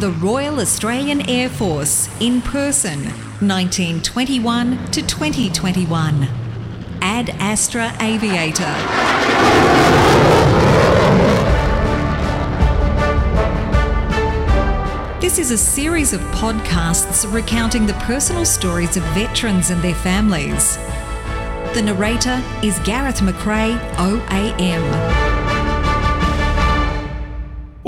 The 0.00 0.12
Royal 0.12 0.60
Australian 0.60 1.28
Air 1.28 1.48
Force 1.48 2.08
in 2.20 2.40
person, 2.40 3.02
1921 3.40 4.92
to 4.92 5.02
2021. 5.02 6.28
Ad 7.02 7.30
Astra 7.40 7.92
Aviator. 7.98 8.62
This 15.20 15.40
is 15.40 15.50
a 15.50 15.58
series 15.58 16.12
of 16.12 16.20
podcasts 16.30 17.28
recounting 17.34 17.84
the 17.84 17.94
personal 17.94 18.44
stories 18.44 18.96
of 18.96 19.02
veterans 19.14 19.70
and 19.70 19.82
their 19.82 19.96
families. 19.96 20.76
The 21.74 21.82
narrator 21.84 22.40
is 22.62 22.78
Gareth 22.84 23.18
McRae, 23.18 23.76
OAM. 23.96 25.27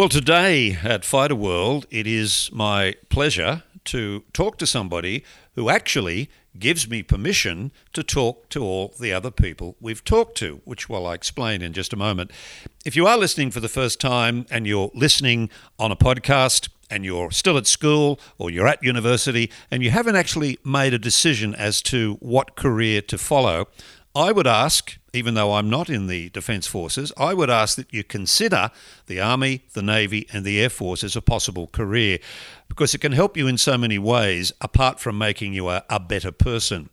Well, 0.00 0.08
today 0.08 0.78
at 0.82 1.04
Fighter 1.04 1.34
World, 1.34 1.84
it 1.90 2.06
is 2.06 2.48
my 2.54 2.94
pleasure 3.10 3.64
to 3.84 4.24
talk 4.32 4.56
to 4.56 4.66
somebody 4.66 5.22
who 5.56 5.68
actually 5.68 6.30
gives 6.58 6.88
me 6.88 7.02
permission 7.02 7.70
to 7.92 8.02
talk 8.02 8.48
to 8.48 8.64
all 8.64 8.94
the 8.98 9.12
other 9.12 9.30
people 9.30 9.76
we've 9.78 10.02
talked 10.02 10.38
to, 10.38 10.62
which 10.64 10.88
will 10.88 11.06
I 11.06 11.12
explain 11.12 11.60
in 11.60 11.74
just 11.74 11.92
a 11.92 11.96
moment. 11.96 12.30
If 12.82 12.96
you 12.96 13.06
are 13.06 13.18
listening 13.18 13.50
for 13.50 13.60
the 13.60 13.68
first 13.68 14.00
time 14.00 14.46
and 14.50 14.66
you're 14.66 14.90
listening 14.94 15.50
on 15.78 15.92
a 15.92 15.96
podcast, 15.96 16.70
and 16.90 17.04
you're 17.04 17.30
still 17.30 17.56
at 17.56 17.66
school 17.66 18.18
or 18.36 18.50
you're 18.50 18.66
at 18.66 18.82
university 18.82 19.50
and 19.70 19.82
you 19.82 19.90
haven't 19.90 20.16
actually 20.16 20.58
made 20.64 20.92
a 20.92 20.98
decision 20.98 21.54
as 21.54 21.80
to 21.82 22.14
what 22.20 22.56
career 22.56 23.00
to 23.00 23.16
follow, 23.16 23.68
I 24.20 24.32
would 24.32 24.46
ask, 24.46 24.98
even 25.14 25.32
though 25.32 25.54
I'm 25.54 25.70
not 25.70 25.88
in 25.88 26.06
the 26.06 26.28
Defence 26.28 26.66
Forces, 26.66 27.10
I 27.16 27.32
would 27.32 27.48
ask 27.48 27.74
that 27.76 27.90
you 27.90 28.04
consider 28.04 28.70
the 29.06 29.18
Army, 29.18 29.64
the 29.72 29.80
Navy, 29.80 30.28
and 30.30 30.44
the 30.44 30.60
Air 30.60 30.68
Force 30.68 31.02
as 31.02 31.16
a 31.16 31.22
possible 31.22 31.68
career 31.68 32.18
because 32.68 32.94
it 32.94 33.00
can 33.00 33.12
help 33.12 33.34
you 33.34 33.46
in 33.46 33.56
so 33.56 33.78
many 33.78 33.98
ways 33.98 34.52
apart 34.60 35.00
from 35.00 35.16
making 35.16 35.54
you 35.54 35.70
a, 35.70 35.84
a 35.88 35.98
better 35.98 36.30
person. 36.32 36.90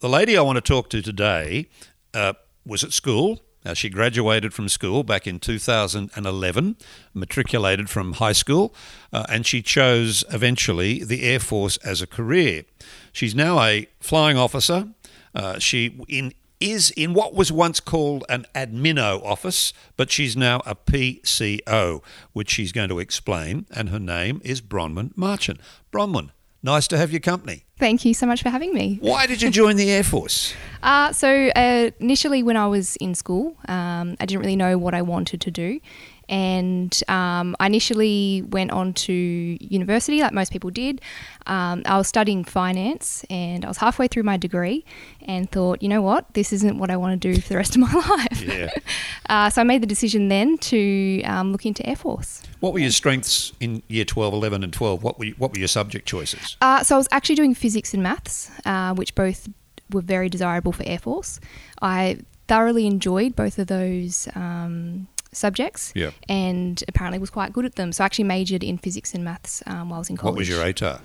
The 0.00 0.08
lady 0.08 0.36
I 0.36 0.42
want 0.42 0.56
to 0.56 0.60
talk 0.60 0.90
to 0.90 1.00
today 1.00 1.68
uh, 2.12 2.32
was 2.66 2.82
at 2.82 2.92
school. 2.92 3.40
Uh, 3.64 3.72
she 3.72 3.88
graduated 3.88 4.52
from 4.52 4.68
school 4.68 5.04
back 5.04 5.28
in 5.28 5.38
2011, 5.38 6.76
matriculated 7.14 7.88
from 7.88 8.14
high 8.14 8.32
school, 8.32 8.74
uh, 9.12 9.24
and 9.28 9.46
she 9.46 9.62
chose 9.62 10.24
eventually 10.32 11.04
the 11.04 11.22
Air 11.22 11.38
Force 11.38 11.76
as 11.84 12.02
a 12.02 12.06
career. 12.08 12.64
She's 13.12 13.34
now 13.34 13.60
a 13.60 13.86
flying 14.00 14.36
officer. 14.36 14.88
Uh, 15.36 15.60
she 15.60 16.00
in 16.08 16.34
is 16.60 16.90
in 16.90 17.14
what 17.14 17.34
was 17.34 17.52
once 17.52 17.80
called 17.80 18.24
an 18.28 18.46
admino 18.54 19.22
office, 19.24 19.72
but 19.96 20.10
she's 20.10 20.36
now 20.36 20.62
a 20.64 20.74
PCO, 20.74 22.02
which 22.32 22.50
she's 22.50 22.72
going 22.72 22.88
to 22.88 22.98
explain, 22.98 23.66
and 23.74 23.90
her 23.90 23.98
name 23.98 24.40
is 24.44 24.60
Bronwyn 24.60 25.12
Marchant. 25.16 25.60
Bronwyn, 25.92 26.30
nice 26.62 26.86
to 26.88 26.96
have 26.96 27.10
your 27.10 27.20
company. 27.20 27.64
Thank 27.78 28.04
you 28.04 28.14
so 28.14 28.26
much 28.26 28.42
for 28.42 28.50
having 28.50 28.72
me. 28.72 28.98
Why 29.00 29.26
did 29.26 29.42
you 29.42 29.50
join 29.50 29.76
the 29.76 29.90
Air 29.90 30.04
Force? 30.04 30.54
Uh, 30.84 31.10
so, 31.14 31.48
uh, 31.56 31.90
initially, 31.98 32.42
when 32.42 32.58
I 32.58 32.66
was 32.66 32.96
in 32.96 33.14
school, 33.14 33.56
um, 33.68 34.18
I 34.20 34.26
didn't 34.26 34.40
really 34.40 34.54
know 34.54 34.76
what 34.76 34.92
I 34.92 35.00
wanted 35.00 35.40
to 35.40 35.50
do. 35.50 35.80
And 36.28 37.02
um, 37.08 37.54
I 37.60 37.66
initially 37.66 38.42
went 38.48 38.70
on 38.70 38.94
to 38.94 39.12
university, 39.12 40.20
like 40.20 40.32
most 40.32 40.52
people 40.52 40.70
did. 40.70 41.00
Um, 41.46 41.82
I 41.84 41.98
was 41.98 42.08
studying 42.08 42.44
finance 42.44 43.24
and 43.28 43.64
I 43.64 43.68
was 43.68 43.76
halfway 43.76 44.08
through 44.08 44.22
my 44.22 44.36
degree 44.36 44.84
and 45.22 45.50
thought, 45.50 45.82
you 45.82 45.88
know 45.88 46.02
what, 46.02 46.32
this 46.34 46.52
isn't 46.52 46.78
what 46.78 46.90
I 46.90 46.96
want 46.96 47.20
to 47.20 47.32
do 47.32 47.40
for 47.40 47.48
the 47.48 47.56
rest 47.56 47.76
of 47.76 47.80
my 47.82 47.92
life. 48.08 48.42
Yeah. 48.42 48.70
uh, 49.28 49.50
so 49.50 49.60
I 49.60 49.64
made 49.64 49.82
the 49.82 49.86
decision 49.86 50.28
then 50.28 50.58
to 50.58 51.22
um, 51.24 51.52
look 51.52 51.66
into 51.66 51.86
Air 51.86 51.96
Force. 51.96 52.42
What 52.60 52.72
were 52.72 52.78
your 52.78 52.90
strengths 52.90 53.52
in 53.60 53.82
year 53.88 54.04
12, 54.04 54.32
11, 54.32 54.64
and 54.64 54.72
12? 54.72 55.02
What 55.02 55.18
were, 55.18 55.26
you, 55.26 55.34
what 55.36 55.52
were 55.52 55.58
your 55.58 55.68
subject 55.68 56.06
choices? 56.06 56.56
Uh, 56.60 56.82
so 56.82 56.94
I 56.94 56.98
was 56.98 57.08
actually 57.10 57.36
doing 57.36 57.54
physics 57.54 57.92
and 57.92 58.02
maths, 58.02 58.50
uh, 58.64 58.94
which 58.94 59.14
both 59.14 59.48
were 59.90 60.00
very 60.00 60.28
desirable 60.28 60.72
for 60.72 60.82
Air 60.86 60.98
Force. 60.98 61.40
I 61.82 62.18
thoroughly 62.48 62.86
enjoyed 62.86 63.36
both 63.36 63.58
of 63.58 63.66
those 63.66 64.28
um, 64.34 65.08
subjects 65.36 65.92
Yeah. 65.94 66.10
and 66.28 66.82
apparently 66.88 67.18
was 67.18 67.30
quite 67.30 67.52
good 67.52 67.64
at 67.64 67.74
them. 67.76 67.92
So 67.92 68.02
I 68.02 68.06
actually 68.06 68.24
majored 68.24 68.62
in 68.64 68.78
physics 68.78 69.14
and 69.14 69.24
maths 69.24 69.62
um, 69.66 69.90
while 69.90 69.96
I 69.96 70.00
was 70.00 70.10
in 70.10 70.16
college. 70.16 70.32
What 70.34 70.38
was 70.38 70.48
your 70.48 70.62
ATAR? 70.64 71.00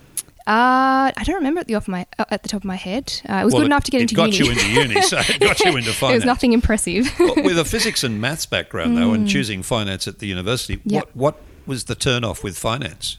Uh, 0.48 1.12
I 1.16 1.24
don't 1.26 1.36
remember 1.36 1.60
at 1.60 1.68
the 1.68 1.76
off 1.76 1.88
my 1.88 2.08
uh, 2.18 2.26
at 2.32 2.42
the 2.42 2.50
top 2.50 2.62
of 2.62 2.66
my 2.66 2.76
head. 2.76 3.14
Uh, 3.30 3.36
it 3.36 3.46
was 3.46 3.54
Well, 3.54 3.62
good 3.62 3.68
enough 3.68 3.84
to 3.84 3.92
get 3.92 4.00
it 4.00 4.04
into 4.04 4.16
got 4.16 4.32
uni. 4.34 4.38
you 4.46 4.52
into 4.52 4.68
uni, 4.72 5.02
so 5.02 5.20
it 5.20 5.40
got 5.40 5.60
you 5.60 5.78
into 5.78 5.92
finance. 5.94 6.02
it 6.14 6.16
was 6.18 6.26
nothing 6.26 6.54
impressive. 6.54 7.08
Well, 7.20 7.36
with 7.36 7.60
a 7.60 7.66
physics 7.66 8.04
and 8.04 8.20
maths 8.20 8.48
background, 8.48 8.98
though, 8.98 9.14
and 9.14 9.28
choosing 9.28 9.62
finance 9.62 10.08
at 10.08 10.18
the 10.20 10.26
university, 10.28 10.78
Mm. 10.78 10.82
Yep. 10.86 11.04
what, 11.14 11.36
what 11.36 11.42
was 11.68 11.84
the 11.84 11.94
turn 11.96 12.24
off 12.24 12.44
with 12.44 12.58
finance? 12.58 13.18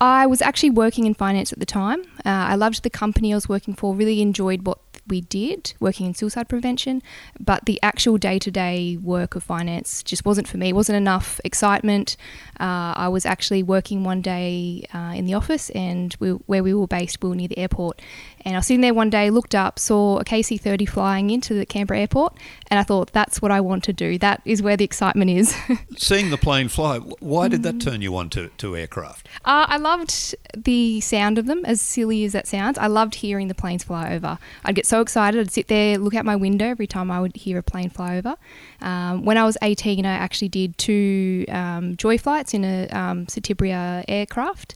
I 0.00 0.26
was 0.26 0.40
actually 0.40 0.70
working 0.70 1.04
in 1.06 1.12
finance 1.14 1.52
at 1.52 1.58
the 1.60 1.66
time. 1.66 2.00
Uh, 2.24 2.30
I 2.30 2.54
loved 2.54 2.82
the 2.84 2.90
company 2.90 3.32
I 3.32 3.36
was 3.36 3.48
working 3.50 3.74
for, 3.74 3.94
really 3.94 4.22
enjoyed 4.22 4.66
what 4.66 4.78
we 5.12 5.20
did, 5.20 5.74
working 5.78 6.06
in 6.06 6.14
suicide 6.14 6.48
prevention, 6.48 7.02
but 7.38 7.66
the 7.66 7.78
actual 7.82 8.16
day 8.16 8.38
to 8.38 8.50
day 8.50 8.96
work 8.96 9.34
of 9.36 9.42
finance 9.42 10.02
just 10.02 10.24
wasn't 10.24 10.48
for 10.48 10.56
me. 10.56 10.70
It 10.70 10.74
wasn't 10.74 10.96
enough 10.96 11.38
excitement. 11.44 12.16
Uh, 12.58 12.94
I 12.96 13.08
was 13.08 13.26
actually 13.26 13.62
working 13.62 14.04
one 14.04 14.22
day 14.22 14.86
uh, 14.94 15.12
in 15.14 15.26
the 15.26 15.34
office, 15.34 15.68
and 15.70 16.16
we, 16.18 16.30
where 16.50 16.62
we 16.62 16.72
were 16.72 16.86
based, 16.86 17.22
we 17.22 17.28
were 17.28 17.36
near 17.36 17.48
the 17.48 17.58
airport. 17.58 18.00
And 18.44 18.56
I 18.56 18.58
was 18.58 18.66
sitting 18.66 18.80
there 18.80 18.94
one 18.94 19.10
day, 19.10 19.30
looked 19.30 19.54
up, 19.54 19.78
saw 19.78 20.18
a 20.18 20.24
KC 20.24 20.58
30 20.60 20.86
flying 20.86 21.28
into 21.30 21.52
the 21.54 21.66
Canberra 21.66 22.00
airport, 22.00 22.32
and 22.70 22.80
I 22.80 22.82
thought, 22.82 23.12
that's 23.12 23.42
what 23.42 23.50
I 23.52 23.60
want 23.60 23.84
to 23.84 23.92
do. 23.92 24.16
That 24.18 24.40
is 24.46 24.62
where 24.62 24.76
the 24.78 24.84
excitement 24.84 25.30
is. 25.30 25.54
Seeing 25.98 26.30
the 26.30 26.38
plane 26.38 26.68
fly, 26.68 26.98
why 26.98 27.48
did 27.48 27.60
Mm. 27.60 27.64
that 27.64 27.80
turn 27.80 28.00
you 28.00 28.16
on 28.16 28.30
to, 28.30 28.48
to 28.58 28.74
aircraft? 28.76 29.28
Uh, 29.44 29.66
I 29.68 29.76
loved 29.76 30.34
the 30.56 31.00
sound 31.02 31.36
of 31.38 31.44
them, 31.46 31.60
as 31.66 31.80
silly 31.82 32.24
as 32.24 32.32
that 32.32 32.46
sounds. 32.48 32.78
I 32.78 32.86
loved 32.86 33.16
hearing 33.16 33.48
the 33.48 33.54
planes 33.54 33.84
fly 33.84 34.14
over. 34.14 34.38
I'd 34.64 34.74
get 34.74 34.86
so 34.86 35.00
excited. 35.02 35.38
I'd 35.40 35.50
sit 35.52 35.68
there, 35.68 35.98
look 35.98 36.14
out 36.14 36.24
my 36.24 36.36
window 36.36 36.66
every 36.66 36.86
time 36.86 37.10
I 37.10 37.20
would 37.20 37.36
hear 37.36 37.58
a 37.58 37.62
plane 37.62 37.90
fly 37.90 38.16
over. 38.16 38.36
Um, 38.80 39.24
when 39.24 39.36
I 39.36 39.44
was 39.44 39.58
18, 39.60 40.06
I 40.06 40.10
actually 40.12 40.48
did 40.48 40.78
two 40.78 41.44
um, 41.48 41.96
joy 41.96 42.16
flights 42.18 42.54
in 42.54 42.64
a 42.64 42.88
um, 42.88 43.26
Citabria 43.26 44.04
aircraft 44.08 44.74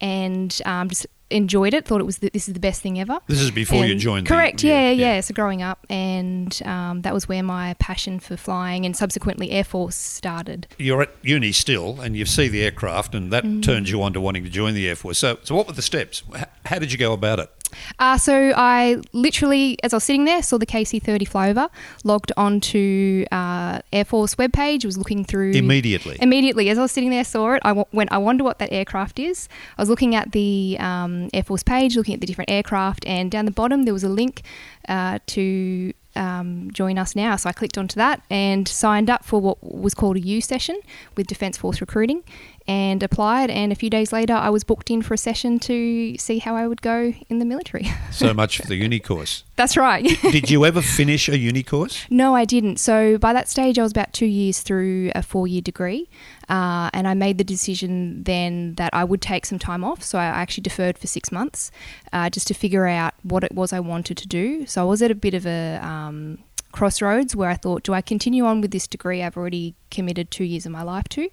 and 0.00 0.60
um, 0.64 0.88
just 0.88 1.06
enjoyed 1.30 1.72
it. 1.74 1.86
Thought 1.86 2.00
it 2.00 2.04
was 2.04 2.18
the, 2.18 2.30
this 2.30 2.48
is 2.48 2.54
the 2.54 2.60
best 2.60 2.82
thing 2.82 3.00
ever. 3.00 3.18
This 3.26 3.40
is 3.40 3.50
before 3.50 3.84
you 3.84 3.92
And- 3.92 4.00
joined. 4.00 4.26
the- 4.26 4.34
Correct. 4.34 4.62
yeah, 4.62 4.90
yeah, 4.90 5.20
So 5.20 5.32
growing 5.34 5.62
up, 5.62 5.84
and 5.88 6.60
um, 6.64 7.02
that 7.02 7.14
was 7.14 7.28
where 7.28 7.42
my 7.42 7.74
passion 7.78 8.20
for 8.20 8.36
flying 8.36 8.84
and 8.84 8.96
subsequently 8.96 9.50
Air 9.50 9.64
Force 9.64 9.96
started. 9.96 10.66
You're 10.78 11.02
at 11.02 11.10
uni 11.22 11.52
still, 11.52 12.00
and 12.00 12.16
you 12.16 12.26
see 12.26 12.48
the 12.48 12.62
aircraft, 12.62 13.14
and 13.14 13.32
that 13.32 13.44
Mm. 13.44 13.62
turns 13.62 13.90
you 13.90 14.02
on 14.02 14.12
to 14.12 14.20
wanting 14.20 14.44
to 14.44 14.50
join 14.50 14.74
the 14.74 14.88
Air 14.88 14.96
Force. 14.96 15.18
So, 15.18 15.38
so 15.42 15.54
what 15.54 15.66
were 15.66 15.72
the 15.72 15.82
steps? 15.82 16.22
How 16.66 16.78
did 16.78 16.92
you 16.92 16.98
go 16.98 17.12
about 17.12 17.38
it? 17.40 17.50
Uh, 17.98 18.18
so 18.18 18.52
I 18.56 18.96
literally, 19.12 19.78
as 19.82 19.92
I 19.92 19.96
was 19.96 20.04
sitting 20.04 20.24
there, 20.24 20.42
saw 20.42 20.58
the 20.58 20.66
KC-30 20.66 21.28
flyover, 21.28 21.70
logged 22.04 22.32
onto 22.36 23.24
uh, 23.32 23.80
Air 23.92 24.04
Force 24.04 24.34
webpage, 24.36 24.84
was 24.84 24.98
looking 24.98 25.24
through 25.24 25.52
Immediately. 25.52 26.18
Immediately, 26.20 26.68
as 26.70 26.78
I 26.78 26.82
was 26.82 26.92
sitting 26.92 27.10
there, 27.10 27.24
saw 27.24 27.54
it. 27.54 27.62
I 27.64 27.68
w- 27.70 27.86
went. 27.92 28.12
I 28.12 28.18
wonder 28.18 28.44
what 28.44 28.58
that 28.58 28.72
aircraft 28.72 29.18
is. 29.18 29.48
I 29.78 29.82
was 29.82 29.88
looking 29.88 30.14
at 30.14 30.32
the 30.32 30.76
um, 30.80 31.30
Air 31.32 31.42
Force 31.42 31.62
page, 31.62 31.96
looking 31.96 32.14
at 32.14 32.20
the 32.20 32.26
different 32.26 32.50
aircraft, 32.50 33.06
and 33.06 33.30
down 33.30 33.44
the 33.44 33.50
bottom 33.50 33.84
there 33.84 33.94
was 33.94 34.04
a 34.04 34.08
link 34.08 34.42
uh, 34.88 35.18
to 35.26 35.92
um, 36.16 36.70
join 36.72 36.98
us 36.98 37.16
now. 37.16 37.36
So 37.36 37.48
I 37.48 37.52
clicked 37.52 37.78
onto 37.78 37.96
that 37.96 38.22
and 38.30 38.66
signed 38.68 39.10
up 39.10 39.24
for 39.24 39.40
what 39.40 39.62
was 39.62 39.94
called 39.94 40.16
a 40.16 40.20
YOU 40.20 40.40
Session 40.40 40.78
with 41.16 41.26
Defence 41.26 41.56
Force 41.56 41.80
Recruiting, 41.80 42.22
and 42.66 43.02
applied. 43.02 43.50
And 43.50 43.72
a 43.72 43.74
few 43.74 43.90
days 43.90 44.12
later, 44.12 44.32
I 44.32 44.50
was 44.50 44.64
booked 44.64 44.90
in 44.90 45.02
for 45.02 45.14
a 45.14 45.18
session 45.18 45.58
to 45.60 46.16
see 46.18 46.38
how 46.38 46.56
I 46.56 46.66
would 46.66 46.80
go 46.80 47.12
in 47.28 47.38
the 47.38 47.44
military. 47.44 47.86
So 48.14 48.32
much 48.32 48.58
for 48.58 48.66
the 48.68 48.76
uni 48.76 49.00
course. 49.00 49.42
That's 49.56 49.76
right. 49.76 50.04
Did 50.22 50.48
you 50.48 50.64
ever 50.64 50.80
finish 50.80 51.28
a 51.28 51.36
uni 51.36 51.64
course? 51.64 52.06
No, 52.10 52.36
I 52.36 52.44
didn't. 52.44 52.76
So 52.76 53.18
by 53.18 53.32
that 53.32 53.48
stage, 53.48 53.76
I 53.76 53.82
was 53.82 53.90
about 53.90 54.12
two 54.12 54.26
years 54.26 54.60
through 54.60 55.10
a 55.16 55.22
four 55.22 55.48
year 55.48 55.60
degree. 55.60 56.08
Uh, 56.48 56.90
and 56.92 57.08
I 57.08 57.14
made 57.14 57.38
the 57.38 57.44
decision 57.44 58.22
then 58.22 58.74
that 58.74 58.94
I 58.94 59.02
would 59.02 59.20
take 59.20 59.46
some 59.46 59.58
time 59.58 59.82
off. 59.82 60.02
So 60.02 60.16
I 60.18 60.26
actually 60.26 60.62
deferred 60.62 60.96
for 60.96 61.08
six 61.08 61.32
months 61.32 61.72
uh, 62.12 62.30
just 62.30 62.46
to 62.48 62.54
figure 62.54 62.86
out 62.86 63.14
what 63.24 63.42
it 63.42 63.52
was 63.52 63.72
I 63.72 63.80
wanted 63.80 64.16
to 64.18 64.28
do. 64.28 64.64
So 64.66 64.80
I 64.82 64.84
was 64.84 65.02
at 65.02 65.10
a 65.10 65.16
bit 65.16 65.34
of 65.34 65.44
a. 65.44 65.80
Um, 65.82 66.38
crossroads 66.74 67.36
where 67.36 67.48
I 67.48 67.54
thought, 67.54 67.84
do 67.84 67.94
I 67.94 68.02
continue 68.02 68.44
on 68.44 68.60
with 68.60 68.72
this 68.72 68.88
degree 68.88 69.22
I've 69.22 69.36
already 69.36 69.76
committed 69.92 70.32
two 70.32 70.42
years 70.42 70.66
of 70.66 70.72
my 70.72 70.82
life 70.82 71.08
to, 71.10 71.30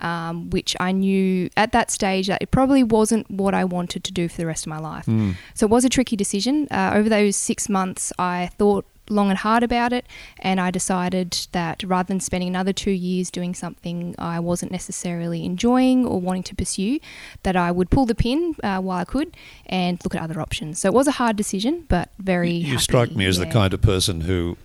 um, 0.00 0.50
which 0.50 0.76
I 0.78 0.92
knew 0.92 1.48
at 1.56 1.72
that 1.72 1.90
stage 1.90 2.26
that 2.26 2.42
it 2.42 2.50
probably 2.50 2.82
wasn't 2.82 3.30
what 3.30 3.54
I 3.54 3.64
wanted 3.64 4.04
to 4.04 4.12
do 4.12 4.28
for 4.28 4.36
the 4.36 4.46
rest 4.46 4.66
of 4.66 4.70
my 4.70 4.78
life. 4.78 5.06
So 5.54 5.66
it 5.66 5.70
was 5.70 5.86
a 5.86 5.88
tricky 5.88 6.14
decision. 6.14 6.68
Uh, 6.70 6.92
over 6.94 7.08
those 7.08 7.36
six 7.36 7.70
months, 7.70 8.12
I 8.18 8.50
thought 8.58 8.84
long 9.08 9.30
and 9.30 9.38
hard 9.38 9.62
about 9.62 9.92
it, 9.94 10.06
and 10.38 10.60
I 10.60 10.70
decided 10.70 11.48
that 11.52 11.82
rather 11.82 12.08
than 12.08 12.20
spending 12.20 12.48
another 12.48 12.72
two 12.72 12.90
years 12.90 13.30
doing 13.30 13.54
something 13.54 14.14
I 14.18 14.40
wasn't 14.40 14.72
necessarily 14.72 15.44
enjoying 15.44 16.06
or 16.06 16.20
wanting 16.20 16.42
to 16.44 16.54
pursue, 16.54 17.00
that 17.42 17.56
I 17.56 17.70
would 17.72 17.88
pull 17.88 18.04
the 18.04 18.14
pin 18.14 18.56
uh, 18.62 18.80
while 18.80 18.98
I 18.98 19.04
could 19.04 19.36
and 19.66 19.98
look 20.04 20.14
at 20.14 20.22
other 20.22 20.38
options. 20.38 20.80
So 20.80 20.88
it 20.88 20.94
was 20.94 21.06
a 21.06 21.12
hard 21.12 21.36
decision, 21.36 21.86
but 21.88 22.10
very. 22.18 22.52
You 22.52 22.78
strike 22.78 23.12
me 23.12 23.24
as 23.24 23.38
the 23.38 23.46
kind 23.46 23.72
of 23.72 23.80
person 23.80 24.22
who 24.22 24.56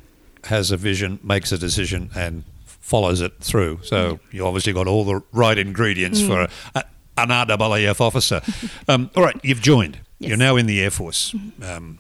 has 0.45 0.71
a 0.71 0.77
vision, 0.77 1.19
makes 1.23 1.51
a 1.51 1.57
decision, 1.57 2.09
and 2.15 2.43
follows 2.65 3.21
it 3.21 3.33
through. 3.39 3.79
So 3.83 4.19
you 4.31 4.45
obviously 4.45 4.73
got 4.73 4.87
all 4.87 5.03
the 5.03 5.21
right 5.31 5.57
ingredients 5.57 6.21
for 6.21 6.47
Mm. 6.47 6.51
a, 6.75 6.79
a, 6.79 6.83
an 7.17 7.29
RAAF 7.29 7.99
officer. 7.99 8.41
um, 8.87 9.09
all 9.15 9.23
right, 9.23 9.35
you've 9.43 9.61
joined. 9.61 9.99
Yes. 10.19 10.29
You're 10.29 10.37
now 10.37 10.55
in 10.55 10.65
the 10.67 10.81
Air 10.81 10.91
Force. 10.91 11.35
Um, 11.61 11.99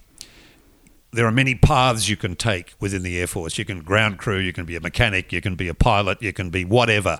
there 1.11 1.25
are 1.25 1.31
many 1.31 1.55
paths 1.55 2.07
you 2.09 2.15
can 2.17 2.35
take 2.35 2.73
within 2.79 3.03
the 3.03 3.19
Air 3.19 3.27
Force. 3.27 3.57
You 3.57 3.65
can 3.65 3.81
ground 3.81 4.17
crew, 4.17 4.37
you 4.39 4.53
can 4.53 4.65
be 4.65 4.75
a 4.75 4.79
mechanic, 4.79 5.31
you 5.33 5.41
can 5.41 5.55
be 5.55 5.67
a 5.67 5.73
pilot, 5.73 6.21
you 6.21 6.33
can 6.33 6.49
be 6.49 6.63
whatever. 6.65 7.19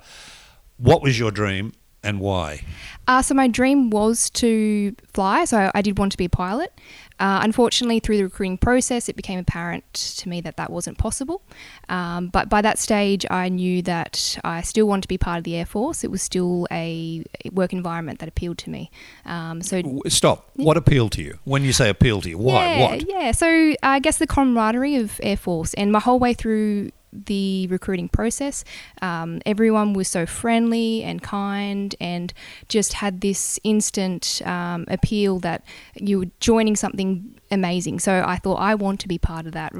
What 0.77 1.01
was 1.01 1.17
your 1.19 1.31
dream 1.31 1.73
and 2.03 2.19
why? 2.19 2.61
Uh, 3.07 3.21
so 3.21 3.33
my 3.33 3.47
dream 3.47 3.89
was 3.89 4.29
to 4.31 4.95
fly, 5.13 5.45
so 5.45 5.71
I 5.73 5.81
did 5.81 5.97
want 5.97 6.11
to 6.11 6.17
be 6.17 6.25
a 6.25 6.29
pilot. 6.29 6.71
Uh, 7.19 7.39
unfortunately, 7.43 7.99
through 7.99 8.17
the 8.17 8.23
recruiting 8.23 8.57
process, 8.57 9.09
it 9.09 9.15
became 9.15 9.39
apparent 9.39 9.91
to 9.93 10.29
me 10.29 10.41
that 10.41 10.57
that 10.57 10.69
wasn't 10.69 10.97
possible. 10.97 11.41
Um, 11.89 12.27
but 12.27 12.49
by 12.49 12.61
that 12.61 12.77
stage, 12.77 13.25
I 13.29 13.49
knew 13.49 13.81
that 13.83 14.37
I 14.43 14.61
still 14.61 14.87
wanted 14.87 15.03
to 15.03 15.07
be 15.07 15.17
part 15.17 15.39
of 15.39 15.43
the 15.43 15.55
Air 15.55 15.65
Force. 15.65 16.03
It 16.03 16.11
was 16.11 16.21
still 16.21 16.67
a 16.71 17.23
work 17.51 17.73
environment 17.73 18.19
that 18.19 18.29
appealed 18.29 18.57
to 18.59 18.69
me. 18.69 18.91
Um, 19.25 19.61
so 19.61 19.81
Stop. 20.07 20.49
What 20.55 20.77
appealed 20.77 21.11
to 21.13 21.21
you? 21.21 21.39
When 21.43 21.63
you 21.63 21.73
say 21.73 21.89
appeal 21.89 22.21
to 22.21 22.29
you, 22.29 22.37
why? 22.37 22.65
yeah, 22.65 22.81
what? 22.81 23.09
Yeah, 23.09 23.31
so 23.31 23.73
I 23.81 23.99
guess 23.99 24.17
the 24.17 24.27
camaraderie 24.27 24.95
of 24.97 25.19
Air 25.23 25.37
Force 25.37 25.73
and 25.73 25.91
my 25.91 25.99
whole 25.99 26.19
way 26.19 26.33
through 26.33 26.91
the 27.25 27.67
recruiting 27.67 28.09
process, 28.09 28.63
um, 29.01 29.41
everyone 29.45 29.93
was 29.93 30.07
so 30.07 30.25
friendly 30.25 31.03
and 31.03 31.21
kind 31.21 31.95
and 31.99 32.33
just 32.69 32.93
had 32.93 33.21
this 33.21 33.59
instant 33.63 34.41
um, 34.45 34.85
appeal 34.87 35.39
that 35.39 35.63
you 35.95 36.19
were 36.19 36.25
joining 36.39 36.75
something 36.75 37.33
amazing. 37.49 37.99
So 37.99 38.23
I 38.25 38.35
thought, 38.37 38.55
I 38.55 38.75
want 38.75 38.99
to 39.01 39.07
be 39.07 39.17
part 39.17 39.45
of 39.45 39.53
that. 39.53 39.73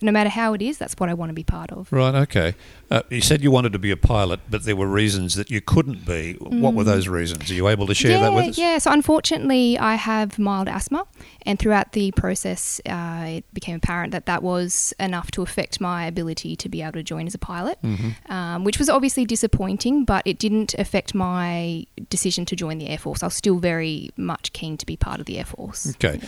No 0.00 0.10
matter 0.12 0.30
how 0.30 0.54
it 0.54 0.62
is, 0.62 0.78
that's 0.78 0.94
what 0.98 1.08
I 1.08 1.14
want 1.14 1.30
to 1.30 1.34
be 1.34 1.44
part 1.44 1.70
of. 1.70 1.92
Right, 1.92 2.14
okay. 2.14 2.54
Uh, 2.90 3.02
you 3.10 3.20
said 3.20 3.42
you 3.42 3.50
wanted 3.50 3.72
to 3.74 3.78
be 3.78 3.90
a 3.90 3.96
pilot, 3.96 4.40
but 4.50 4.64
there 4.64 4.76
were 4.76 4.86
reasons 4.86 5.34
that 5.34 5.50
you 5.50 5.60
couldn't 5.60 6.04
be. 6.06 6.34
What 6.40 6.74
were 6.74 6.84
those 6.84 7.08
reasons? 7.08 7.50
Are 7.50 7.54
you 7.54 7.68
able 7.68 7.86
to 7.86 7.94
share 7.94 8.12
Mm. 8.12 8.14
yeah, 8.14 8.22
that 8.22 8.32
with 8.34 8.48
us? 8.48 8.58
Yeah, 8.58 8.78
so 8.78 8.92
unfortunately, 8.92 9.78
I 9.78 9.94
have 9.94 10.38
mild 10.38 10.68
asthma, 10.68 11.06
and 11.46 11.58
throughout 11.58 11.92
the 11.92 12.10
process, 12.12 12.80
uh, 12.86 13.24
it 13.38 13.44
became 13.54 13.76
apparent 13.76 14.12
that 14.12 14.26
that 14.26 14.42
was 14.42 14.94
enough 14.98 15.30
to 15.32 15.42
affect 15.42 15.80
my 15.80 16.06
ability 16.06 16.56
to 16.56 16.68
be 16.72 16.82
able 16.82 16.92
to 16.92 17.02
join 17.04 17.26
as 17.28 17.34
a 17.34 17.38
pilot, 17.38 17.78
Mm-hmm. 17.82 18.32
um, 18.32 18.64
which 18.64 18.78
was 18.80 18.88
obviously 18.88 19.24
disappointing, 19.24 20.04
but 20.04 20.22
it 20.26 20.38
didn't 20.38 20.74
affect 20.74 21.14
my 21.14 21.86
decision 22.10 22.44
to 22.46 22.56
join 22.56 22.78
the 22.78 22.88
Air 22.88 22.98
Force. 22.98 23.22
I 23.22 23.26
was 23.26 23.34
still 23.34 23.58
very 23.60 24.10
much 24.16 24.52
keen 24.52 24.76
to 24.78 24.86
be 24.86 24.96
part 24.96 25.20
of 25.20 25.26
the 25.26 25.38
Air 25.38 25.44
Force. 25.44 25.90
Okay. 25.96 26.20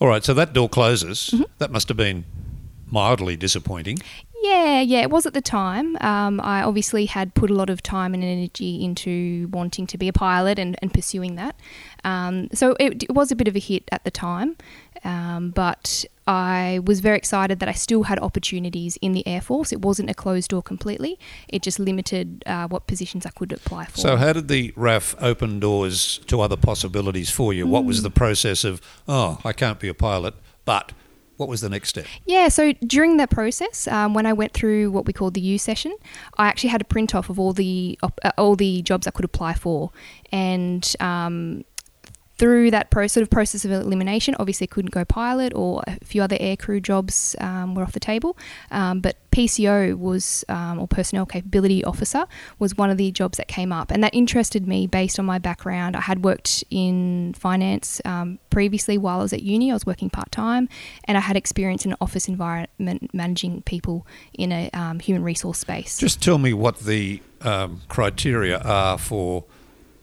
All 0.00 0.08
right, 0.08 0.24
so 0.24 0.32
that 0.34 0.54
door 0.54 0.68
closes. 0.68 1.30
Mm-hmm. 1.34 1.42
That 1.58 1.70
must 1.70 1.88
have 1.88 1.96
been 1.98 2.24
mildly 2.86 3.36
disappointing. 3.36 3.98
Yeah, 4.42 4.80
yeah, 4.80 5.02
it 5.02 5.10
was 5.10 5.26
at 5.26 5.34
the 5.34 5.42
time. 5.42 5.98
Um, 6.00 6.40
I 6.40 6.62
obviously 6.62 7.04
had 7.04 7.34
put 7.34 7.50
a 7.50 7.54
lot 7.54 7.68
of 7.68 7.82
time 7.82 8.14
and 8.14 8.24
energy 8.24 8.82
into 8.82 9.48
wanting 9.52 9.86
to 9.88 9.98
be 9.98 10.08
a 10.08 10.14
pilot 10.14 10.58
and, 10.58 10.76
and 10.80 10.92
pursuing 10.94 11.34
that. 11.36 11.54
Um, 12.04 12.48
so 12.54 12.74
it, 12.80 13.02
it 13.02 13.12
was 13.14 13.30
a 13.30 13.36
bit 13.36 13.48
of 13.48 13.54
a 13.54 13.58
hit 13.58 13.84
at 13.92 14.02
the 14.04 14.10
time, 14.10 14.56
um, 15.04 15.50
but 15.50 16.04
I 16.26 16.80
was 16.84 17.00
very 17.00 17.16
excited 17.16 17.58
that 17.60 17.68
I 17.68 17.72
still 17.72 18.04
had 18.04 18.18
opportunities 18.20 18.96
in 19.02 19.12
the 19.12 19.26
Air 19.26 19.40
Force. 19.40 19.72
It 19.72 19.82
wasn't 19.82 20.10
a 20.10 20.14
closed 20.14 20.50
door 20.50 20.62
completely, 20.62 21.18
it 21.48 21.62
just 21.62 21.78
limited 21.78 22.42
uh, 22.46 22.68
what 22.68 22.86
positions 22.86 23.26
I 23.26 23.30
could 23.30 23.52
apply 23.52 23.86
for. 23.86 23.98
So, 24.00 24.16
how 24.16 24.32
did 24.32 24.48
the 24.48 24.72
RAAF 24.72 25.14
open 25.20 25.60
doors 25.60 26.18
to 26.26 26.40
other 26.40 26.56
possibilities 26.56 27.30
for 27.30 27.52
you? 27.52 27.66
What 27.66 27.82
Mm. 27.84 27.86
was 27.86 28.02
the 28.02 28.10
process 28.10 28.64
of, 28.64 28.80
oh, 29.08 29.38
I 29.44 29.52
can't 29.52 29.80
be 29.80 29.88
a 29.88 29.94
pilot, 29.94 30.34
but 30.64 30.92
what 31.36 31.48
was 31.48 31.62
the 31.62 31.70
next 31.70 31.88
step? 31.88 32.04
Yeah, 32.26 32.48
so 32.48 32.72
during 32.86 33.16
that 33.16 33.30
process, 33.30 33.88
um, 33.88 34.12
when 34.12 34.26
I 34.26 34.34
went 34.34 34.52
through 34.52 34.90
what 34.90 35.06
we 35.06 35.14
called 35.14 35.32
the 35.32 35.40
YOU 35.40 35.56
Session, 35.56 35.96
I 36.36 36.48
actually 36.48 36.68
had 36.68 36.82
a 36.82 36.84
print 36.84 37.14
off 37.14 37.30
of 37.30 37.40
all 37.40 37.54
the 37.54 37.98
op- 38.02 38.20
uh, 38.22 38.32
all 38.36 38.56
the 38.56 38.82
jobs 38.82 39.06
I 39.06 39.10
could 39.10 39.24
apply 39.24 39.54
for, 39.54 39.90
and 40.30 40.94
um, 41.00 41.64
through 42.40 42.70
that 42.70 42.90
pro- 42.90 43.06
sort 43.06 43.20
of 43.22 43.28
process 43.28 43.66
of 43.66 43.70
elimination, 43.70 44.34
obviously 44.38 44.66
couldn't 44.66 44.92
go 44.92 45.04
pilot, 45.04 45.52
or 45.54 45.82
a 45.86 46.02
few 46.02 46.22
other 46.22 46.38
aircrew 46.38 46.82
jobs 46.82 47.36
um, 47.38 47.74
were 47.74 47.82
off 47.82 47.92
the 47.92 48.00
table. 48.00 48.34
Um, 48.70 49.00
but 49.00 49.16
PCO 49.30 49.94
was, 49.94 50.42
um, 50.48 50.78
or 50.78 50.88
personnel 50.88 51.26
capability 51.26 51.84
officer, 51.84 52.24
was 52.58 52.74
one 52.78 52.88
of 52.88 52.96
the 52.96 53.10
jobs 53.12 53.36
that 53.36 53.46
came 53.46 53.72
up, 53.72 53.90
and 53.90 54.02
that 54.02 54.14
interested 54.14 54.66
me 54.66 54.86
based 54.86 55.18
on 55.18 55.26
my 55.26 55.38
background. 55.38 55.94
I 55.94 56.00
had 56.00 56.24
worked 56.24 56.64
in 56.70 57.34
finance 57.34 58.00
um, 58.06 58.38
previously 58.48 58.96
while 58.96 59.18
I 59.18 59.22
was 59.22 59.34
at 59.34 59.42
uni. 59.42 59.70
I 59.70 59.74
was 59.74 59.84
working 59.84 60.08
part 60.08 60.32
time, 60.32 60.70
and 61.04 61.18
I 61.18 61.20
had 61.20 61.36
experience 61.36 61.84
in 61.84 61.90
an 61.90 61.98
office 62.00 62.26
environment 62.26 63.10
managing 63.12 63.60
people 63.62 64.06
in 64.32 64.50
a 64.50 64.70
um, 64.72 64.98
human 64.98 65.22
resource 65.22 65.58
space. 65.58 65.98
Just 65.98 66.22
tell 66.22 66.38
me 66.38 66.54
what 66.54 66.78
the 66.78 67.20
um, 67.42 67.82
criteria 67.88 68.60
are 68.60 68.96
for 68.96 69.44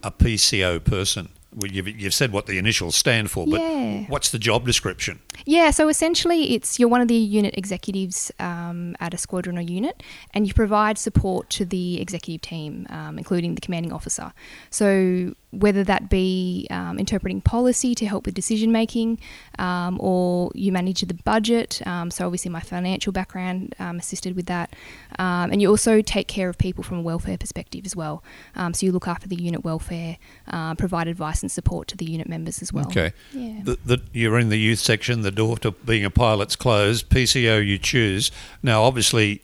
a 0.04 0.12
PCO 0.12 0.84
person. 0.84 1.30
Well, 1.58 1.72
you've, 1.72 1.88
you've 1.88 2.14
said 2.14 2.32
what 2.32 2.46
the 2.46 2.60
initials 2.60 2.96
stand 2.96 3.32
for, 3.32 3.48
but 3.48 3.60
Yeah. 3.60 4.06
what's 4.10 4.30
the 4.30 4.38
job 4.38 4.64
description? 4.64 5.20
Yeah, 5.46 5.72
so 5.72 5.90
essentially, 5.90 6.54
it's 6.54 6.78
you're 6.78 6.88
one 6.88 7.02
of 7.02 7.08
the 7.08 7.16
unit 7.16 7.56
executives 7.58 8.32
um, 8.40 8.96
at 9.00 9.16
a 9.16 9.18
squadron 9.18 9.58
or 9.58 9.62
unit, 9.62 10.04
and 10.36 10.46
you 10.46 10.54
provide 10.54 11.00
support 11.00 11.50
to 11.52 11.66
the 11.66 12.00
executive 12.00 12.42
team, 12.42 12.86
um, 12.92 13.18
including 13.18 13.56
the 13.56 13.62
commanding 13.62 13.92
officer. 13.92 14.34
So 14.70 15.34
whether 15.52 15.84
that 15.84 16.10
be 16.10 16.68
um, 16.70 17.00
interpreting 17.00 17.40
policy 17.42 17.96
to 17.96 18.06
help 18.06 18.26
with 18.26 18.36
decision 18.36 18.72
making, 18.72 19.18
um, 19.58 19.98
or 20.00 20.52
you 20.54 20.72
manage 20.72 21.02
the 21.02 21.14
budget. 21.14 21.82
Um, 21.88 22.12
so 22.12 22.26
obviously, 22.26 22.52
my 22.52 22.60
financial 22.60 23.12
background 23.14 23.74
um, 23.80 23.98
assisted 23.98 24.36
with 24.36 24.46
that, 24.48 24.76
um, 25.18 25.52
and 25.52 25.62
you 25.62 25.70
also 25.70 26.02
take 26.02 26.28
care 26.28 26.50
of 26.50 26.58
people 26.58 26.84
from 26.84 27.00
a 27.00 27.02
welfare 27.02 27.38
perspective 27.38 27.86
as 27.86 27.96
well. 27.96 28.24
Um, 28.56 28.74
so 28.74 28.86
you 28.86 28.92
look 28.92 29.08
after 29.08 29.28
the 29.28 29.36
unit 29.42 29.64
welfare, 29.64 30.18
uh, 30.50 30.76
provide 30.76 31.08
advice 31.08 31.42
and 31.42 31.47
support 31.50 31.88
to 31.90 31.98
the 31.98 32.06
unit 32.06 32.28
members 32.28 32.62
as 32.62 32.72
well. 32.74 32.86
Okay. 32.88 33.14
Yeah. 33.34 33.62
The, 33.64 33.78
the, 33.86 34.02
you're 34.14 34.40
in 34.40 34.50
the 34.50 34.58
youth 34.58 34.80
section, 34.80 35.22
the 35.22 35.32
door 35.32 35.58
to 35.60 35.72
being 35.72 36.04
a 36.06 36.10
pilot's 36.10 36.56
closed, 36.56 37.10
PCO 37.10 37.66
you 37.66 37.78
choose. 37.78 38.32
Now, 38.64 38.84
obviously, 38.84 39.42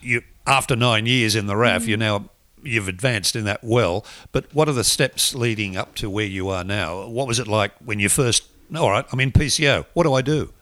you 0.00 0.22
after 0.46 0.76
nine 0.76 1.06
years 1.06 1.34
in 1.34 1.46
the 1.46 1.54
RAAF, 1.54 1.80
Mm. 1.84 1.86
you're 1.88 1.98
now 1.98 2.28
you've 2.62 2.88
advanced 2.88 3.36
in 3.36 3.44
that 3.44 3.62
well. 3.62 4.04
But 4.32 4.46
what 4.54 4.68
are 4.68 4.72
the 4.72 4.84
steps 4.84 5.34
leading 5.34 5.76
up 5.76 5.94
to 5.96 6.08
where 6.08 6.26
you 6.26 6.48
are 6.48 6.64
now? 6.64 7.06
What 7.06 7.26
was 7.26 7.38
it 7.38 7.46
like 7.48 7.72
when 7.84 7.98
you 8.00 8.08
first? 8.08 8.44
All 8.74 8.90
right, 8.90 9.04
I'm 9.12 9.20
in 9.20 9.32
PCO. 9.32 9.84
What 9.92 10.04
do 10.04 10.14
I 10.14 10.22
do? 10.22 10.52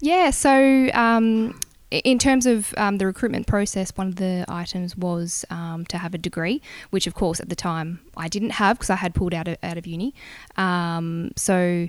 Yeah, 0.00 0.30
so 0.30 0.88
um, 0.94 1.58
in 1.90 2.18
terms 2.18 2.46
of 2.46 2.74
um, 2.76 2.98
the 2.98 3.06
recruitment 3.06 3.46
process, 3.46 3.92
one 3.94 4.08
of 4.08 4.16
the 4.16 4.44
items 4.48 4.96
was 4.96 5.44
um, 5.50 5.86
to 5.86 5.98
have 5.98 6.14
a 6.14 6.18
degree, 6.18 6.60
which 6.90 7.06
of 7.06 7.14
course 7.14 7.40
at 7.40 7.48
the 7.48 7.56
time 7.56 8.00
I 8.16 8.28
didn't 8.28 8.50
have 8.50 8.76
because 8.76 8.90
I 8.90 8.96
had 8.96 9.14
pulled 9.14 9.32
out 9.32 9.48
of, 9.48 9.56
out 9.62 9.78
of 9.78 9.86
uni. 9.86 10.14
Um, 10.56 11.30
so 11.36 11.88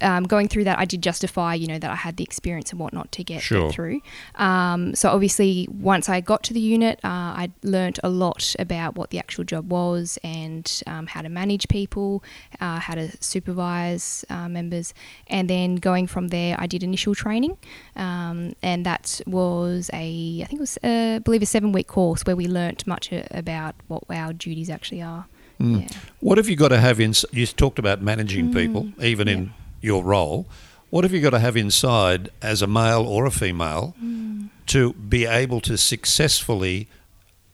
um, 0.00 0.24
going 0.24 0.48
through 0.48 0.64
that, 0.64 0.78
I 0.78 0.84
did 0.84 1.02
justify, 1.02 1.54
you 1.54 1.66
know, 1.66 1.78
that 1.78 1.90
I 1.90 1.94
had 1.94 2.16
the 2.16 2.24
experience 2.24 2.70
and 2.70 2.80
whatnot 2.80 3.12
to 3.12 3.24
get, 3.24 3.42
get 3.48 3.72
through. 3.72 4.00
Um, 4.34 4.94
so 4.94 5.10
obviously, 5.10 5.68
once 5.70 6.08
I 6.08 6.20
got 6.20 6.42
to 6.44 6.54
the 6.54 6.60
unit, 6.60 6.98
uh, 7.04 7.08
I 7.08 7.50
learned 7.62 8.00
a 8.02 8.08
lot 8.08 8.54
about 8.58 8.96
what 8.96 9.10
the 9.10 9.18
actual 9.18 9.44
job 9.44 9.70
was 9.70 10.18
and 10.22 10.82
um, 10.86 11.06
how 11.06 11.22
to 11.22 11.28
manage 11.28 11.68
people, 11.68 12.22
uh, 12.60 12.80
how 12.80 12.94
to 12.94 13.10
supervise 13.20 14.24
uh, 14.30 14.48
members, 14.48 14.94
and 15.28 15.48
then 15.48 15.76
going 15.76 16.06
from 16.06 16.28
there, 16.28 16.56
I 16.58 16.66
did 16.66 16.82
initial 16.82 17.14
training, 17.14 17.56
um, 17.96 18.54
and 18.62 18.84
that 18.84 19.20
was 19.26 19.90
a, 19.92 20.42
I 20.42 20.46
think 20.46 20.58
it 20.58 20.60
was, 20.60 20.78
uh, 20.82 21.16
I 21.16 21.18
believe, 21.20 21.42
a 21.42 21.46
seven-week 21.46 21.86
course 21.86 22.22
where 22.26 22.36
we 22.36 22.46
learnt 22.46 22.86
much 22.86 23.12
uh, 23.12 23.22
about 23.30 23.74
what 23.88 24.02
our 24.10 24.32
duties 24.32 24.70
actually 24.70 25.02
are. 25.02 25.26
Mm. 25.60 25.82
Yeah. 25.82 25.98
What 26.20 26.38
have 26.38 26.48
you 26.48 26.56
got 26.56 26.68
to 26.68 26.78
have 26.78 26.98
in? 26.98 27.14
You 27.30 27.46
talked 27.46 27.78
about 27.78 28.02
managing 28.02 28.52
people, 28.52 28.88
even 29.00 29.28
Mm, 29.28 29.30
yeah. 29.30 29.36
in 29.36 29.52
your 29.84 30.02
role. 30.04 30.46
What 30.90 31.04
have 31.04 31.12
you 31.12 31.20
got 31.20 31.30
to 31.30 31.38
have 31.40 31.56
inside 31.56 32.30
as 32.40 32.62
a 32.62 32.66
male 32.66 33.02
or 33.14 33.26
a 33.26 33.30
female 33.30 33.94
Mm. 34.02 34.48
to 34.66 34.92
be 34.94 35.26
able 35.26 35.60
to 35.62 35.76
successfully 35.76 36.88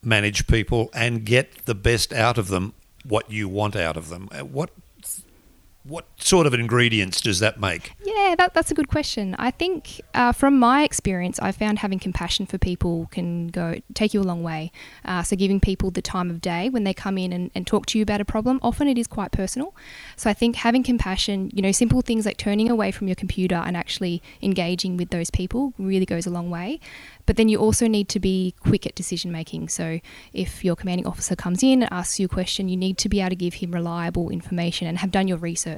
manage 0.02 0.46
people 0.46 0.90
and 0.94 1.24
get 1.24 1.64
the 1.64 1.74
best 1.74 2.12
out 2.12 2.38
of 2.38 2.48
them, 2.48 2.72
what 3.04 3.30
you 3.30 3.48
want 3.48 3.74
out 3.76 3.96
of 3.96 4.08
them? 4.10 4.28
What 4.52 4.70
what 5.84 6.06
sort 6.16 6.46
of 6.46 6.52
ingredients 6.52 7.22
does 7.22 7.40
that 7.40 7.58
make? 7.58 7.92
Yeah, 8.04 8.34
that, 8.36 8.52
that's 8.52 8.70
a 8.70 8.74
good 8.74 8.88
question. 8.88 9.34
I 9.38 9.50
think 9.50 10.00
uh, 10.12 10.32
from 10.32 10.58
my 10.58 10.82
experience, 10.82 11.38
I 11.40 11.52
found 11.52 11.78
having 11.78 11.98
compassion 11.98 12.44
for 12.44 12.58
people 12.58 13.08
can 13.10 13.48
go 13.48 13.76
take 13.94 14.12
you 14.12 14.20
a 14.20 14.22
long 14.22 14.42
way. 14.42 14.72
Uh, 15.06 15.22
so 15.22 15.36
giving 15.36 15.58
people 15.58 15.90
the 15.90 16.02
time 16.02 16.28
of 16.30 16.42
day 16.42 16.68
when 16.68 16.84
they 16.84 16.92
come 16.92 17.16
in 17.16 17.32
and, 17.32 17.50
and 17.54 17.66
talk 17.66 17.86
to 17.86 17.98
you 17.98 18.02
about 18.02 18.20
a 18.20 18.26
problem, 18.26 18.60
often 18.62 18.88
it 18.88 18.98
is 18.98 19.06
quite 19.06 19.32
personal. 19.32 19.74
So 20.16 20.28
I 20.28 20.34
think 20.34 20.56
having 20.56 20.82
compassion, 20.82 21.50
you 21.54 21.62
know, 21.62 21.72
simple 21.72 22.02
things 22.02 22.26
like 22.26 22.36
turning 22.36 22.70
away 22.70 22.90
from 22.90 23.08
your 23.08 23.14
computer 23.14 23.56
and 23.56 23.74
actually 23.74 24.22
engaging 24.42 24.98
with 24.98 25.08
those 25.08 25.30
people 25.30 25.72
really 25.78 26.06
goes 26.06 26.26
a 26.26 26.30
long 26.30 26.50
way. 26.50 26.78
But 27.24 27.36
then 27.36 27.48
you 27.48 27.58
also 27.58 27.86
need 27.86 28.08
to 28.10 28.20
be 28.20 28.54
quick 28.60 28.86
at 28.86 28.94
decision 28.94 29.32
making. 29.32 29.68
So 29.68 30.00
if 30.32 30.64
your 30.64 30.76
commanding 30.76 31.06
officer 31.06 31.36
comes 31.36 31.62
in 31.62 31.82
and 31.82 31.92
asks 31.92 32.18
you 32.18 32.26
a 32.26 32.28
question, 32.28 32.68
you 32.68 32.76
need 32.76 32.98
to 32.98 33.08
be 33.08 33.20
able 33.20 33.30
to 33.30 33.36
give 33.36 33.54
him 33.54 33.72
reliable 33.72 34.30
information 34.30 34.86
and 34.86 34.98
have 34.98 35.10
done 35.10 35.28
your 35.28 35.38
research. 35.38 35.69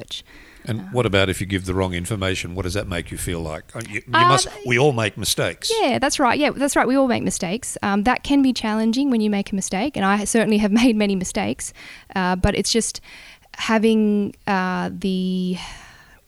And 0.65 0.93
what 0.93 1.07
about 1.07 1.29
if 1.29 1.41
you 1.41 1.47
give 1.47 1.67
the 1.67 1.75
wrong 1.75 1.93
information? 1.95 2.55
What 2.55 2.63
does 2.63 2.75
that 2.75 2.87
make 2.87 3.11
you 3.11 3.19
feel 3.19 3.41
like? 3.41 3.65
Uh, 3.75 3.81
You, 3.89 3.95
you 3.95 4.15
Uh, 4.15 4.29
must. 4.29 4.49
We 4.65 4.79
all 4.79 4.93
make 4.93 5.17
mistakes. 5.17 5.73
Yeah, 5.81 5.99
that's 5.99 6.21
right. 6.21 6.39
Yeah, 6.39 6.51
that's 6.51 6.77
right. 6.77 6.87
We 6.87 6.97
all 6.97 7.09
make 7.09 7.23
mistakes. 7.23 7.77
Um, 7.83 8.05
that 8.05 8.23
can 8.23 8.43
be 8.43 8.53
challenging 8.53 9.11
when 9.11 9.21
you 9.21 9.29
make 9.31 9.51
a 9.51 9.55
mistake, 9.55 9.97
and 9.97 10.05
I 10.05 10.25
certainly 10.25 10.59
have 10.59 10.73
made 10.83 10.97
many 10.97 11.17
mistakes. 11.17 11.73
Uh, 12.15 12.37
but 12.37 12.55
it's 12.55 12.71
just 12.71 13.01
having 13.57 14.35
uh, 14.47 14.91
the 14.93 15.59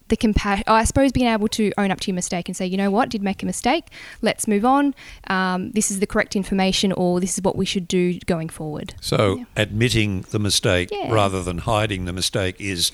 the 0.09 0.17
compassion, 0.17 0.65
I 0.67 0.85
suppose 0.85 1.13
being 1.13 1.29
able 1.29 1.49
to 1.49 1.73
own 1.79 1.91
up 1.91 1.99
to 2.01 2.11
your 2.11 2.15
mistake 2.15 2.47
and 2.49 2.57
say, 2.57 2.67
you 2.67 2.77
know 2.77 2.91
what, 2.91 3.09
did 3.09 3.23
make 3.23 3.43
a 3.43 3.47
mistake, 3.47 3.87
let's 4.21 4.47
move 4.47 4.65
on. 4.65 4.95
Um, 5.29 5.71
this 5.71 5.91
is 5.91 6.01
the 6.01 6.07
correct 6.07 6.37
information, 6.37 6.93
or 6.93 7.21
this 7.21 7.39
is 7.39 7.43
what 7.43 7.57
we 7.57 7.65
should 7.65 7.89
do 7.89 8.19
going 8.27 8.51
forward. 8.51 8.95
So 9.01 9.37
yeah. 9.37 9.45
admitting 9.57 10.23
the 10.31 10.39
mistake 10.39 10.91
yeah. 10.93 11.11
rather 11.11 11.43
than 11.43 11.59
hiding 11.59 12.05
the 12.05 12.13
mistake 12.13 12.57
is 12.61 12.93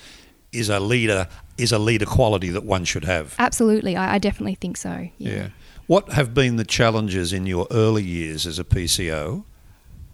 is 0.51 0.69
a 0.69 0.79
leader 0.79 1.27
is 1.57 1.71
a 1.71 1.79
leader 1.79 2.05
quality 2.05 2.49
that 2.49 2.63
one 2.63 2.85
should 2.85 3.05
have. 3.05 3.35
Absolutely, 3.37 3.95
I, 3.95 4.15
I 4.15 4.17
definitely 4.17 4.55
think 4.55 4.77
so. 4.77 5.09
Yeah. 5.17 5.33
yeah. 5.33 5.47
What 5.87 6.13
have 6.13 6.33
been 6.33 6.55
the 6.55 6.65
challenges 6.65 7.33
in 7.33 7.45
your 7.45 7.67
early 7.69 8.03
years 8.03 8.47
as 8.47 8.57
a 8.57 8.63
PCO 8.63 9.43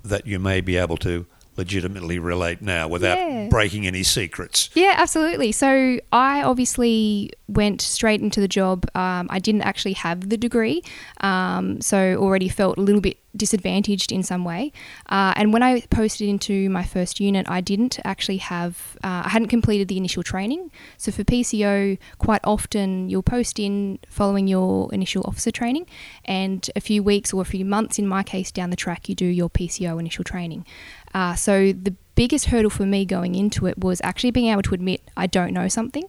that 0.03 0.25
you 0.25 0.39
may 0.39 0.61
be 0.61 0.77
able 0.77 0.97
to 0.97 1.25
legitimately 1.57 2.19
relate 2.19 2.61
now 2.61 2.87
without 2.87 3.17
yeah. 3.17 3.47
breaking 3.49 3.87
any 3.87 4.03
secrets. 4.03 4.69
Yeah, 4.75 4.93
absolutely. 4.95 5.51
So 5.51 5.99
I 6.11 6.43
obviously 6.43 7.31
went 7.47 7.81
straight 7.81 8.21
into 8.21 8.39
the 8.39 8.47
job. 8.47 8.85
Um, 8.95 9.27
I 9.29 9.39
didn't 9.39 9.63
actually 9.63 9.93
have 9.93 10.29
the 10.29 10.37
degree, 10.37 10.83
um, 11.21 11.81
so 11.81 12.15
already 12.15 12.47
felt 12.47 12.77
a 12.77 12.81
little 12.81 13.01
bit 13.01 13.17
disadvantaged 13.37 14.11
in 14.11 14.23
some 14.23 14.43
way. 14.43 14.71
Uh, 15.07 15.33
and 15.35 15.53
when 15.53 15.63
I 15.63 15.81
posted 15.89 16.27
into 16.27 16.69
my 16.69 16.83
first 16.83 17.19
unit, 17.19 17.45
I 17.49 17.61
didn't 17.61 17.99
actually 18.03 18.37
have, 18.37 18.97
uh, 19.03 19.23
I 19.25 19.29
hadn't 19.29 19.49
completed 19.49 19.87
the 19.87 19.97
initial 19.97 20.23
training. 20.23 20.71
So 20.97 21.11
for 21.11 21.23
PCO, 21.23 21.97
quite 22.17 22.41
often 22.43 23.09
you'll 23.09 23.23
post 23.23 23.59
in 23.59 23.99
following 24.09 24.47
your 24.47 24.93
initial 24.93 25.23
officer 25.25 25.51
training, 25.51 25.85
and 26.25 26.69
a 26.75 26.81
few 26.81 27.03
weeks 27.03 27.33
or 27.33 27.41
a 27.41 27.45
few 27.45 27.65
months, 27.65 27.99
in 27.99 28.07
my 28.07 28.23
case, 28.23 28.51
down 28.51 28.69
the 28.69 28.75
track, 28.75 29.07
you 29.09 29.15
do 29.15 29.25
your 29.25 29.49
PCO 29.49 29.99
initial 29.99 30.23
training. 30.23 30.65
Uh, 31.13 31.35
so 31.35 31.71
the 31.71 31.95
biggest 32.17 32.45
hurdle 32.45 32.71
for 32.71 32.83
me 32.83 33.05
going 33.05 33.35
into 33.35 33.67
it 33.67 33.77
was 33.77 34.01
actually 34.03 34.31
being 34.31 34.47
able 34.47 34.63
to 34.63 34.73
admit 34.73 35.01
I 35.15 35.27
don't 35.27 35.53
know 35.53 35.67
something. 35.67 36.03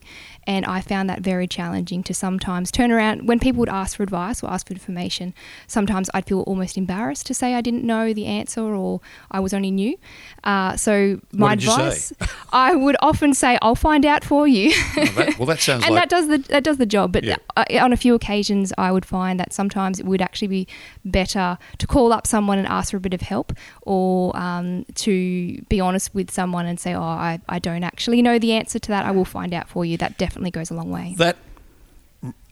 And 0.44 0.64
I 0.64 0.80
found 0.80 1.10
that 1.10 1.20
very 1.20 1.46
challenging 1.46 2.02
to 2.04 2.14
sometimes 2.14 2.70
turn 2.70 2.90
around 2.90 3.28
when 3.28 3.38
people 3.38 3.60
would 3.60 3.68
ask 3.68 3.98
for 3.98 4.02
advice 4.02 4.42
or 4.42 4.50
ask 4.50 4.66
for 4.66 4.72
information. 4.72 5.34
Sometimes 5.66 6.08
I'd 6.14 6.24
feel 6.24 6.40
almost 6.40 6.78
embarrassed 6.78 7.26
to 7.26 7.34
say 7.34 7.54
I 7.54 7.60
didn't 7.60 7.84
know 7.84 8.14
the 8.14 8.24
answer 8.24 8.62
or 8.62 9.02
I 9.30 9.40
was 9.40 9.52
only 9.52 9.70
new. 9.70 9.98
Uh, 10.44 10.76
so 10.78 11.20
my 11.32 11.52
advice, 11.52 12.14
I 12.52 12.74
would 12.74 12.96
often 13.00 13.34
say, 13.34 13.58
"I'll 13.60 13.74
find 13.74 14.06
out 14.06 14.24
for 14.24 14.48
you." 14.48 14.72
well, 14.96 15.04
that, 15.04 15.38
well, 15.38 15.46
that 15.46 15.60
sounds 15.60 15.84
and 15.86 15.94
like 15.94 16.04
that 16.04 16.08
does 16.08 16.28
the 16.28 16.38
that 16.48 16.64
does 16.64 16.78
the 16.78 16.86
job. 16.86 17.12
But 17.12 17.24
yeah. 17.24 17.36
Uh, 17.54 17.64
on 17.82 17.92
a 17.92 17.96
few 17.98 18.14
occasions, 18.14 18.72
I 18.78 18.90
would 18.90 19.04
find 19.04 19.38
that 19.38 19.52
sometimes 19.52 20.00
it 20.00 20.06
would 20.06 20.22
actually 20.22 20.48
be 20.48 20.68
better 21.04 21.58
to 21.76 21.86
call 21.86 22.12
up 22.14 22.26
someone 22.26 22.56
and 22.56 22.66
ask 22.66 22.92
for 22.92 22.96
a 22.96 23.00
bit 23.00 23.12
of 23.12 23.20
help, 23.20 23.52
or 23.82 24.34
um, 24.34 24.86
to 24.94 25.60
be 25.68 25.80
honest 25.80 25.97
with 26.14 26.30
someone 26.30 26.66
and 26.66 26.80
say, 26.80 26.94
"Oh, 26.94 27.02
I, 27.02 27.40
I 27.48 27.58
don't 27.58 27.84
actually 27.84 28.22
know 28.22 28.38
the 28.38 28.52
answer 28.52 28.78
to 28.78 28.88
that. 28.88 29.04
I 29.04 29.10
will 29.10 29.24
find 29.24 29.52
out 29.52 29.68
for 29.68 29.84
you." 29.84 29.96
That 29.96 30.16
definitely 30.16 30.38
definitely 30.38 30.50
goes 30.50 30.70
a 30.70 30.74
long 30.74 30.90
way. 30.90 31.14
That 31.18 31.36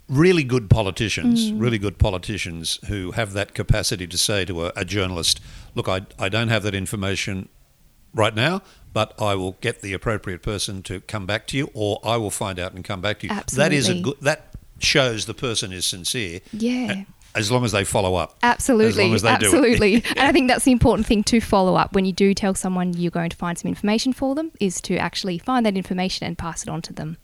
really 0.09 0.45
good 0.45 0.71
politicians, 0.71 1.51
mm. 1.51 1.61
really 1.61 1.79
good 1.79 1.99
politicians 1.99 2.79
who 2.89 3.13
have 3.13 3.33
that 3.33 3.55
capacity 3.55 4.07
to 4.07 4.19
say 4.19 4.45
to 4.45 4.67
a, 4.67 4.73
a, 4.77 4.85
journalist, 4.85 5.41
look, 5.75 5.89
I, 5.89 6.03
I 6.19 6.29
don't 6.29 6.49
have 6.49 6.63
that 6.63 6.75
information 6.75 7.49
right 8.15 8.35
now, 8.35 8.63
but 8.93 9.21
I 9.21 9.35
will 9.35 9.57
get 9.61 9.83
the 9.83 9.93
appropriate 9.93 10.43
person 10.43 10.83
to 10.85 11.01
come 11.01 11.27
back 11.27 11.47
to 11.49 11.57
you, 11.57 11.71
or 11.75 12.01
I 12.05 12.17
will 12.17 12.31
find 12.31 12.59
out 12.59 12.73
and 12.73 12.85
come 12.85 13.01
back 13.01 13.21
to 13.21 13.27
you. 13.27 13.33
Absolutely. 13.33 13.69
That 13.69 13.77
is 13.77 13.89
a 13.89 14.01
good. 14.01 14.21
That 14.23 14.55
shows 14.79 15.27
the 15.27 15.35
person 15.35 15.73
is 15.73 15.87
sincere. 15.87 16.41
Yeah. 16.53 17.05
As 17.37 17.51
long 17.51 17.65
as 17.65 17.73
they 17.73 17.85
follow 17.85 18.15
up. 18.15 18.39
Absolutely. 18.43 19.13
absolutely. 19.13 19.95
and 20.17 20.21
I 20.21 20.33
think 20.33 20.49
that's 20.49 20.65
the 20.65 20.73
important 20.73 21.07
thing 21.07 21.23
to 21.25 21.41
follow 21.41 21.77
up 21.77 21.95
when 21.95 22.07
you 22.07 22.13
do 22.13 22.33
tell 22.33 22.55
someone 22.55 22.95
you're 22.95 23.11
going 23.11 23.31
to 23.31 23.37
find 23.37 23.59
some 23.59 23.69
information 23.69 24.13
for 24.13 24.35
them 24.35 24.53
is 24.59 24.81
to 24.83 24.97
actually 24.97 25.39
find 25.39 25.67
that 25.67 25.77
information 25.77 26.27
and 26.27 26.39
pass 26.39 26.63
it 26.63 26.69
on 26.69 26.81
to 26.83 26.93
them. 26.93 27.19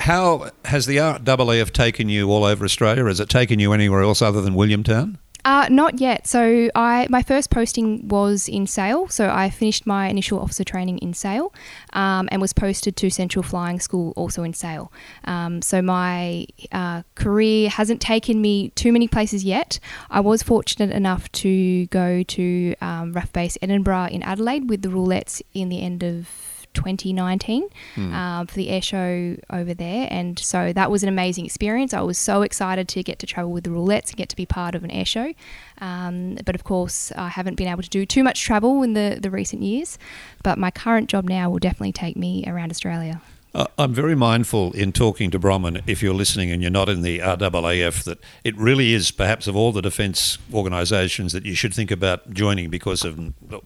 How 0.00 0.50
has 0.66 0.84
the 0.86 0.96
RAAF 0.98 1.72
taken 1.72 2.08
you 2.10 2.30
all 2.30 2.44
over 2.44 2.64
Australia? 2.64 3.06
Has 3.06 3.18
it 3.18 3.30
taken 3.30 3.58
you 3.58 3.72
anywhere 3.72 4.02
else 4.02 4.20
other 4.20 4.42
than 4.42 4.54
Williamtown? 4.54 5.16
Uh, 5.46 5.68
not 5.70 6.00
yet. 6.00 6.26
So 6.26 6.68
I 6.74 7.06
my 7.08 7.22
first 7.22 7.50
posting 7.50 8.08
was 8.08 8.48
in 8.48 8.66
Sale. 8.66 9.06
So 9.10 9.30
I 9.30 9.48
finished 9.48 9.86
my 9.86 10.08
initial 10.08 10.40
officer 10.40 10.64
training 10.64 10.98
in 10.98 11.14
Sale, 11.14 11.54
um, 11.92 12.28
and 12.32 12.42
was 12.42 12.52
posted 12.52 12.96
to 12.96 13.10
Central 13.10 13.44
Flying 13.44 13.78
School 13.78 14.12
also 14.16 14.42
in 14.42 14.52
Sale. 14.54 14.92
Um, 15.24 15.62
so 15.62 15.80
my 15.80 16.48
uh, 16.72 17.04
career 17.14 17.68
hasn't 17.68 18.00
taken 18.00 18.42
me 18.42 18.70
too 18.70 18.90
many 18.92 19.06
places 19.06 19.44
yet. 19.44 19.78
I 20.10 20.18
was 20.18 20.42
fortunate 20.42 20.90
enough 20.90 21.30
to 21.42 21.86
go 21.86 22.24
to 22.24 22.74
um, 22.80 23.14
RAAF 23.14 23.32
Base 23.32 23.56
Edinburgh 23.62 24.08
in 24.10 24.24
Adelaide 24.24 24.68
with 24.68 24.82
the 24.82 24.88
Roulettes 24.88 25.42
in 25.54 25.68
the 25.68 25.80
end 25.80 26.02
of 26.02 26.55
2019 26.76 27.68
mm. 27.96 28.12
um, 28.12 28.46
for 28.46 28.54
the 28.54 28.68
air 28.68 28.80
show 28.80 29.36
over 29.50 29.74
there. 29.74 30.06
And 30.10 30.38
so 30.38 30.72
that 30.72 30.90
was 30.90 31.02
an 31.02 31.08
amazing 31.08 31.44
experience. 31.44 31.92
I 31.92 32.02
was 32.02 32.18
so 32.18 32.42
excited 32.42 32.86
to 32.88 33.02
get 33.02 33.18
to 33.20 33.26
travel 33.26 33.50
with 33.50 33.64
the 33.64 33.70
roulettes 33.70 34.10
and 34.10 34.16
get 34.16 34.28
to 34.28 34.36
be 34.36 34.46
part 34.46 34.74
of 34.74 34.84
an 34.84 34.90
air 34.90 35.04
show. 35.04 35.34
Um, 35.78 36.36
but 36.44 36.54
of 36.54 36.62
course, 36.62 37.12
I 37.16 37.28
haven't 37.28 37.56
been 37.56 37.68
able 37.68 37.82
to 37.82 37.90
do 37.90 38.06
too 38.06 38.22
much 38.22 38.42
travel 38.44 38.82
in 38.82 38.92
the, 38.92 39.18
the 39.20 39.30
recent 39.30 39.62
years. 39.62 39.98
But 40.42 40.58
my 40.58 40.70
current 40.70 41.08
job 41.08 41.24
now 41.24 41.50
will 41.50 41.58
definitely 41.58 41.92
take 41.92 42.16
me 42.16 42.44
around 42.46 42.70
Australia. 42.70 43.20
Uh, 43.56 43.66
I'm 43.78 43.94
very 43.94 44.14
mindful 44.14 44.72
in 44.72 44.92
talking 44.92 45.30
to 45.30 45.38
Bronwyn, 45.38 45.82
if 45.86 46.02
you're 46.02 46.12
listening 46.12 46.50
and 46.50 46.60
you're 46.60 46.70
not 46.70 46.90
in 46.90 47.00
the 47.00 47.20
RAAF, 47.20 48.04
that 48.04 48.18
it 48.44 48.54
really 48.58 48.92
is 48.92 49.10
perhaps 49.10 49.46
of 49.46 49.56
all 49.56 49.72
the 49.72 49.80
defence 49.80 50.36
organisations 50.52 51.32
that 51.32 51.46
you 51.46 51.54
should 51.54 51.72
think 51.72 51.90
about 51.90 52.34
joining 52.34 52.68
because 52.68 53.02
of 53.02 53.16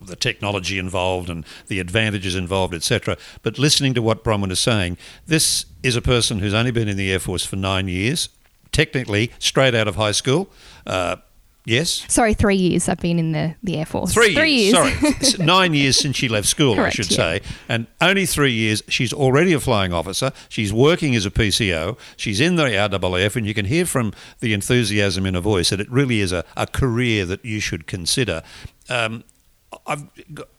the 0.01 0.15
technology 0.15 0.79
involved 0.79 1.29
and 1.29 1.45
the 1.67 1.81
advantages 1.81 2.37
involved, 2.37 2.73
etc. 2.73 3.17
But 3.43 3.59
listening 3.59 3.95
to 3.95 4.01
what 4.01 4.23
Bronwyn 4.23 4.53
is 4.53 4.61
saying, 4.61 4.97
this 5.27 5.67
is 5.83 5.97
a 5.97 6.03
person 6.03 6.39
who's 6.39 6.55
only 6.55 6.71
been 6.71 6.87
in 6.87 6.97
the 6.97 7.11
Air 7.11 7.19
Force 7.19 7.45
for 7.45 7.57
nine 7.57 7.89
years, 7.89 8.29
technically 8.71 9.33
straight 9.41 9.75
out 9.75 9.89
of 9.89 9.97
high 9.97 10.13
school. 10.13 10.49
Uh, 10.87 11.17
Yes. 11.67 12.05
Sorry, 12.09 12.35
three 12.35 12.57
years 12.57 12.89
I've 12.89 12.99
been 13.01 13.19
in 13.19 13.33
the, 13.33 13.55
the 13.63 13.77
Air 13.77 13.85
Force. 13.85 14.15
Three, 14.15 14.35
three 14.35 14.53
years. 14.53 14.75
years. 14.75 15.33
Sorry. 15.33 15.45
Nine 15.45 15.75
years 15.75 15.99
since 15.99 16.17
she 16.17 16.29
left 16.29 16.49
school, 16.49 16.75
Correct, 16.75 16.95
I 16.95 16.97
should 16.97 17.11
yeah. 17.11 17.17
say. 17.17 17.41
And 17.69 17.87
only 18.01 18.27
three 18.27 18.53
years. 18.53 18.83
She's 18.89 19.13
already 19.13 19.53
a 19.53 19.61
flying 19.61 19.93
officer. 19.93 20.33
She's 20.49 20.73
working 20.73 21.15
as 21.15 21.27
a 21.27 21.31
PCO. 21.31 21.99
She's 22.17 22.41
in 22.41 22.57
the 22.57 22.65
RAAF. 22.65 23.37
And 23.37 23.47
you 23.47 23.55
can 23.55 23.67
hear 23.67 23.85
from 23.85 24.13
the 24.41 24.55
enthusiasm 24.55 25.27
in 25.27 25.35
her 25.35 25.41
voice 25.41 25.71
that 25.71 25.81
it 25.81 25.91
really 25.91 26.21
is 26.21 26.33
a, 26.33 26.45
a 26.57 26.67
career 26.67 27.27
that 27.27 27.45
you 27.45 27.61
should 27.61 27.87
consider. 27.87 28.43
Um, 28.89 29.25
I've, 29.87 30.05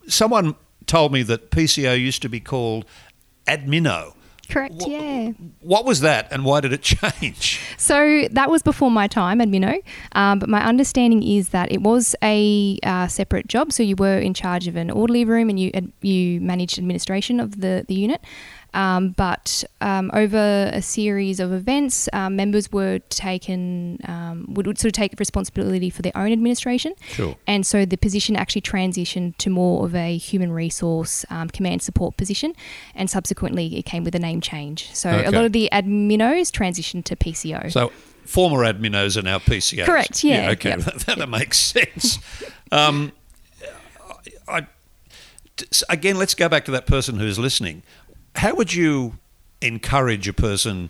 someone 0.07 0.55
told 0.85 1.11
me 1.11 1.23
that 1.23 1.51
PCO 1.51 1.99
used 1.99 2.21
to 2.21 2.29
be 2.29 2.39
called 2.39 2.85
admino. 3.47 4.13
Correct, 4.51 4.83
yeah. 4.85 5.31
What 5.61 5.85
was 5.85 6.01
that 6.01 6.27
and 6.31 6.43
why 6.43 6.59
did 6.59 6.73
it 6.73 6.81
change? 6.93 7.61
So 7.77 8.27
that 8.31 8.49
was 8.49 8.61
before 8.61 8.91
my 8.91 9.07
time 9.07 9.39
admino, 9.39 9.81
um, 10.11 10.39
but 10.39 10.49
my 10.49 10.63
understanding 10.63 11.23
is 11.23 11.49
that 11.49 11.71
it 11.71 11.81
was 11.81 12.15
a 12.21 12.77
uh, 12.83 13.07
separate 13.07 13.47
job. 13.47 13.71
So 13.71 13.81
you 13.81 13.95
were 13.95 14.19
in 14.19 14.33
charge 14.33 14.67
of 14.67 14.75
an 14.75 14.91
orderly 14.91 15.25
room 15.25 15.49
and 15.49 15.59
you, 15.59 15.71
you 16.01 16.41
managed 16.41 16.77
administration 16.77 17.39
of 17.39 17.61
the, 17.61 17.85
the 17.87 17.95
unit. 17.95 18.21
Um, 18.73 19.09
but 19.09 19.63
um, 19.81 20.11
over 20.13 20.69
a 20.73 20.81
series 20.81 21.39
of 21.39 21.51
events, 21.51 22.07
um, 22.13 22.35
members 22.35 22.71
were 22.71 22.99
taken 23.09 23.99
um, 24.05 24.45
would, 24.49 24.65
would, 24.65 24.77
sort 24.77 24.89
of 24.89 24.93
take 24.93 25.19
responsibility 25.19 25.89
for 25.89 26.01
their 26.01 26.15
own 26.15 26.31
administration. 26.31 26.93
Sure. 27.07 27.35
And 27.47 27.65
so 27.65 27.85
the 27.85 27.97
position 27.97 28.35
actually 28.35 28.61
transitioned 28.61 29.35
to 29.37 29.49
more 29.49 29.85
of 29.85 29.93
a 29.93 30.17
human 30.17 30.51
resource 30.51 31.25
um, 31.29 31.49
command 31.49 31.81
support 31.81 32.15
position, 32.17 32.53
and 32.95 33.09
subsequently 33.09 33.77
it 33.77 33.83
came 33.83 34.03
with 34.03 34.15
a 34.15 34.19
name 34.19 34.39
change. 34.39 34.93
So 34.95 35.09
okay. 35.09 35.25
a 35.25 35.31
lot 35.31 35.45
of 35.45 35.51
the 35.51 35.69
adminos 35.71 36.49
transitioned 36.51 37.03
to 37.05 37.15
PCO. 37.15 37.71
So 37.71 37.91
former 38.25 38.59
adminos 38.59 39.17
are 39.17 39.21
now 39.21 39.39
PCOs. 39.39 39.85
Correct. 39.85 40.23
Yeah. 40.23 40.43
yeah 40.45 40.51
okay, 40.51 40.69
yep. 40.69 40.79
that, 41.05 41.17
that 41.17 41.29
makes 41.29 41.59
sense. 41.59 42.19
Um, 42.71 43.11
I, 44.47 44.67
again, 45.89 46.17
let's 46.17 46.33
go 46.33 46.49
back 46.49 46.65
to 46.65 46.71
that 46.71 46.87
person 46.87 47.17
who's 47.17 47.37
listening. 47.37 47.83
How 48.35 48.55
would 48.55 48.73
you 48.73 49.17
encourage 49.61 50.27
a 50.27 50.33
person 50.33 50.89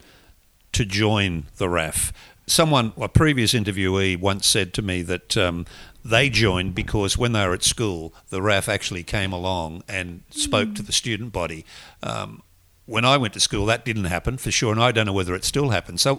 to 0.74 0.86
join 0.86 1.46
the 1.58 1.68
RAAF? 1.68 2.12
Someone, 2.48 2.94
a 3.00 3.08
previous 3.08 3.54
interviewee, 3.54 4.20
once 4.20 4.48
said 4.48 4.74
to 4.74 4.82
me 4.82 5.02
that 5.04 5.38
um, 5.38 5.66
they 6.04 6.30
joined 6.30 6.76
because 6.76 7.18
when 7.18 7.32
they 7.32 7.46
were 7.46 7.54
at 7.54 7.64
school, 7.64 8.14
the 8.30 8.40
RAAF 8.40 8.68
actually 8.68 9.04
came 9.04 9.32
along 9.32 9.84
and 9.88 10.24
spoke 10.30 10.70
mm. 10.70 10.76
to 10.76 10.82
the 10.82 10.92
student 10.92 11.32
body. 11.32 11.66
Um, 12.04 12.42
when 12.86 13.06
I 13.06 13.18
went 13.18 13.34
to 13.36 13.40
school, 13.40 13.66
that 13.68 13.86
didn't 13.86 14.06
happen 14.06 14.38
for 14.38 14.52
sure, 14.52 14.72
and 14.72 14.82
I 14.82 14.92
don't 14.92 15.06
know 15.06 15.14
whether 15.14 15.36
it 15.36 15.46
still 15.46 15.70
happens. 15.70 16.02
So, 16.02 16.18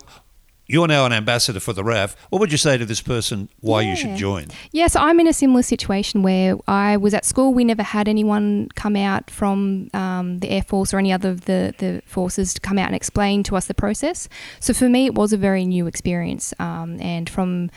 you're 0.66 0.87
now 0.87 1.04
an 1.04 1.12
ambassador 1.12 1.61
for 1.61 1.73
the 1.73 1.83
RAAF. 1.83 2.14
What 2.31 2.38
would 2.40 2.52
you 2.52 2.59
say 2.59 2.78
to 2.78 2.85
this 2.85 3.00
person 3.00 3.49
why 3.61 3.83
yeah. 3.83 3.90
you 3.90 3.97
should 3.97 4.16
join? 4.16 4.47
Yes, 4.71 4.97
I'm 4.97 5.21
in 5.21 5.26
a 5.26 5.33
similar 5.33 5.62
situation 5.62 6.23
where 6.23 6.57
I 6.66 6.97
was 6.97 7.14
at 7.14 7.25
school. 7.25 7.52
We 7.52 7.64
never 7.64 7.83
had 7.83 8.09
anyone 8.09 8.69
come 8.75 8.97
out 8.97 9.31
from 9.31 9.90
um, 9.92 10.38
the 10.38 10.50
Air 10.50 10.62
Force 10.62 10.95
or 10.95 10.99
any 10.99 11.12
other 11.12 11.31
of 11.31 11.45
the, 11.47 11.75
the 11.78 12.02
forces 12.07 12.54
to 12.54 12.61
come 12.61 12.78
out 12.78 12.87
and 12.87 12.97
explain 12.97 13.42
to 13.45 13.57
us 13.57 13.66
the 13.66 13.75
process. 13.75 14.28
So 14.61 14.73
for 14.73 14.88
me, 14.88 15.07
it 15.07 15.14
was 15.14 15.33
a 15.33 15.37
very 15.37 15.64
new 15.64 15.87
experience. 15.87 16.54
Um, 16.59 17.00
and 17.00 17.28
from 17.28 17.71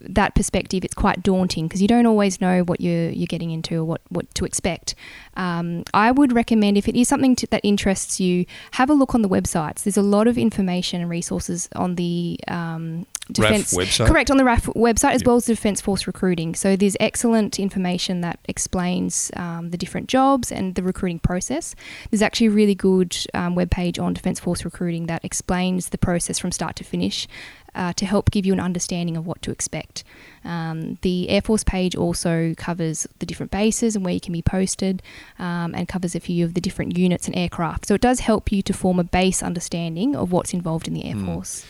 that 0.00 0.34
perspective, 0.34 0.84
it's 0.84 0.94
quite 0.94 1.22
daunting 1.22 1.66
because 1.66 1.82
you 1.82 1.88
don't 1.88 2.06
always 2.06 2.40
know 2.40 2.62
what 2.62 2.80
you're 2.80 3.10
you're 3.10 3.26
getting 3.26 3.50
into 3.50 3.76
or 3.76 3.84
what 3.84 4.00
what 4.08 4.32
to 4.34 4.44
expect. 4.44 4.94
Um, 5.36 5.84
I 5.94 6.10
would 6.10 6.32
recommend 6.32 6.76
if 6.76 6.88
it 6.88 6.96
is 6.96 7.08
something 7.08 7.36
to, 7.36 7.46
that 7.48 7.60
interests 7.64 8.20
you, 8.20 8.46
have 8.72 8.90
a 8.90 8.94
look 8.94 9.14
on 9.14 9.22
the 9.22 9.28
websites. 9.28 9.82
There's 9.84 9.96
a 9.96 10.02
lot 10.02 10.26
of 10.26 10.36
information 10.38 11.00
and 11.00 11.10
resources 11.10 11.68
on 11.74 11.96
the 11.96 12.38
um, 12.48 13.06
defense 13.30 13.72
website? 13.74 14.06
correct 14.06 14.30
on 14.30 14.36
the 14.36 14.42
RAAF 14.44 14.74
website 14.74 15.12
as 15.12 15.22
well 15.24 15.36
as 15.36 15.46
the 15.46 15.54
Defence 15.54 15.80
Force 15.80 16.06
recruiting. 16.06 16.54
So 16.54 16.76
there's 16.76 16.96
excellent 16.98 17.58
information 17.58 18.20
that 18.22 18.38
explains 18.46 19.30
um, 19.36 19.70
the 19.70 19.76
different 19.76 20.08
jobs 20.08 20.50
and 20.50 20.74
the 20.74 20.82
recruiting 20.82 21.18
process. 21.18 21.74
There's 22.10 22.22
actually 22.22 22.48
a 22.48 22.50
really 22.50 22.74
good 22.74 23.16
um, 23.34 23.54
webpage 23.54 24.02
on 24.02 24.14
Defence 24.14 24.40
Force 24.40 24.64
recruiting 24.64 25.06
that 25.06 25.24
explains 25.24 25.90
the 25.90 25.98
process 25.98 26.38
from 26.38 26.52
start 26.52 26.76
to 26.76 26.84
finish. 26.84 27.28
Uh, 27.74 27.90
to 27.94 28.04
help 28.04 28.30
give 28.30 28.44
you 28.44 28.52
an 28.52 28.60
understanding 28.60 29.16
of 29.16 29.26
what 29.26 29.40
to 29.40 29.50
expect. 29.50 30.04
Um, 30.44 30.98
the 31.00 31.30
Air 31.30 31.40
Force 31.40 31.64
page 31.64 31.96
also 31.96 32.52
covers 32.58 33.06
the 33.18 33.24
different 33.24 33.50
bases 33.50 33.96
and 33.96 34.04
where 34.04 34.12
you 34.12 34.20
can 34.20 34.34
be 34.34 34.42
posted 34.42 35.02
um, 35.38 35.74
and 35.74 35.88
covers 35.88 36.14
a 36.14 36.20
few 36.20 36.44
of 36.44 36.52
the 36.52 36.60
different 36.60 36.98
units 36.98 37.28
and 37.28 37.34
aircraft. 37.34 37.86
So 37.86 37.94
it 37.94 38.02
does 38.02 38.20
help 38.20 38.52
you 38.52 38.60
to 38.60 38.74
form 38.74 38.98
a 38.98 39.04
base 39.04 39.42
understanding 39.42 40.14
of 40.14 40.32
what's 40.32 40.52
involved 40.52 40.86
in 40.86 40.92
the 40.92 41.06
Air 41.06 41.16
Force. 41.16 41.64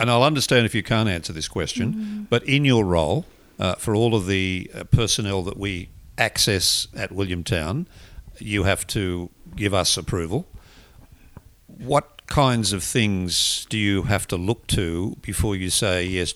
And 0.00 0.10
I'll 0.10 0.24
understand 0.24 0.66
if 0.66 0.74
you 0.74 0.82
can't 0.82 1.08
answer 1.08 1.32
this 1.32 1.48
question, 1.48 2.26
but 2.30 2.42
in 2.44 2.64
your 2.64 2.84
role, 2.84 3.24
uh, 3.58 3.74
for 3.74 3.94
all 3.94 4.14
of 4.14 4.26
the 4.26 4.70
uh, 4.74 4.84
personnel 4.84 5.42
that 5.42 5.56
we 5.56 5.90
access 6.16 6.88
at 6.96 7.10
Williamtown, 7.10 7.86
you 8.38 8.64
have 8.64 8.86
to 8.86 9.28
give 9.54 9.74
us 9.74 9.96
approval. 9.96 10.46
What 11.66 12.26
kinds 12.26 12.72
of 12.72 12.82
things 12.82 13.66
do 13.68 13.76
you 13.76 14.02
have 14.02 14.26
to 14.28 14.36
look 14.36 14.66
to 14.68 15.16
before 15.20 15.56
you 15.56 15.70
say 15.70 16.04
yes, 16.04 16.34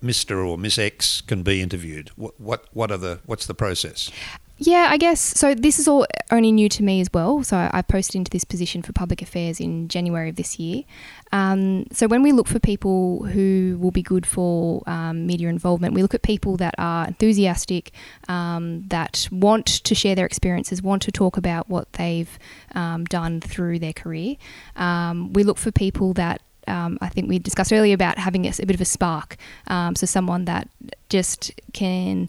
Mister 0.00 0.44
or 0.44 0.58
Miss 0.58 0.78
X 0.78 1.20
can 1.20 1.42
be 1.42 1.60
interviewed? 1.60 2.10
What 2.16 2.40
what 2.40 2.64
what 2.72 2.90
are 2.90 2.98
the 2.98 3.20
what's 3.26 3.46
the 3.46 3.54
process? 3.54 4.10
Yeah, 4.56 4.86
I 4.88 4.98
guess 4.98 5.20
so. 5.20 5.52
This 5.52 5.80
is 5.80 5.88
all 5.88 6.06
only 6.30 6.52
new 6.52 6.68
to 6.68 6.82
me 6.84 7.00
as 7.00 7.08
well. 7.12 7.42
So 7.42 7.68
I 7.72 7.82
posted 7.82 8.14
into 8.14 8.30
this 8.30 8.44
position 8.44 8.82
for 8.82 8.92
public 8.92 9.20
affairs 9.20 9.58
in 9.58 9.88
January 9.88 10.30
of 10.30 10.36
this 10.36 10.60
year. 10.60 10.84
Um, 11.32 11.86
so 11.90 12.06
when 12.06 12.22
we 12.22 12.30
look 12.30 12.46
for 12.46 12.60
people 12.60 13.24
who 13.24 13.76
will 13.80 13.90
be 13.90 14.02
good 14.02 14.24
for 14.24 14.84
um, 14.86 15.26
media 15.26 15.48
involvement, 15.48 15.94
we 15.94 16.02
look 16.02 16.14
at 16.14 16.22
people 16.22 16.56
that 16.58 16.76
are 16.78 17.08
enthusiastic, 17.08 17.90
um, 18.28 18.86
that 18.88 19.28
want 19.32 19.66
to 19.66 19.94
share 19.94 20.14
their 20.14 20.26
experiences, 20.26 20.80
want 20.80 21.02
to 21.02 21.10
talk 21.10 21.36
about 21.36 21.68
what 21.68 21.92
they've 21.94 22.38
um, 22.76 23.04
done 23.06 23.40
through 23.40 23.80
their 23.80 23.92
career. 23.92 24.36
Um, 24.76 25.32
we 25.32 25.42
look 25.42 25.58
for 25.58 25.72
people 25.72 26.12
that 26.14 26.40
um, 26.66 26.98
I 27.00 27.08
think 27.08 27.28
we 27.28 27.38
discussed 27.38 27.72
earlier 27.72 27.94
about 27.94 28.18
having 28.18 28.46
a, 28.46 28.52
a 28.58 28.66
bit 28.66 28.74
of 28.74 28.80
a 28.80 28.86
spark. 28.86 29.36
Um, 29.66 29.96
so 29.96 30.06
someone 30.06 30.44
that 30.46 30.68
just 31.08 31.52
can, 31.72 32.28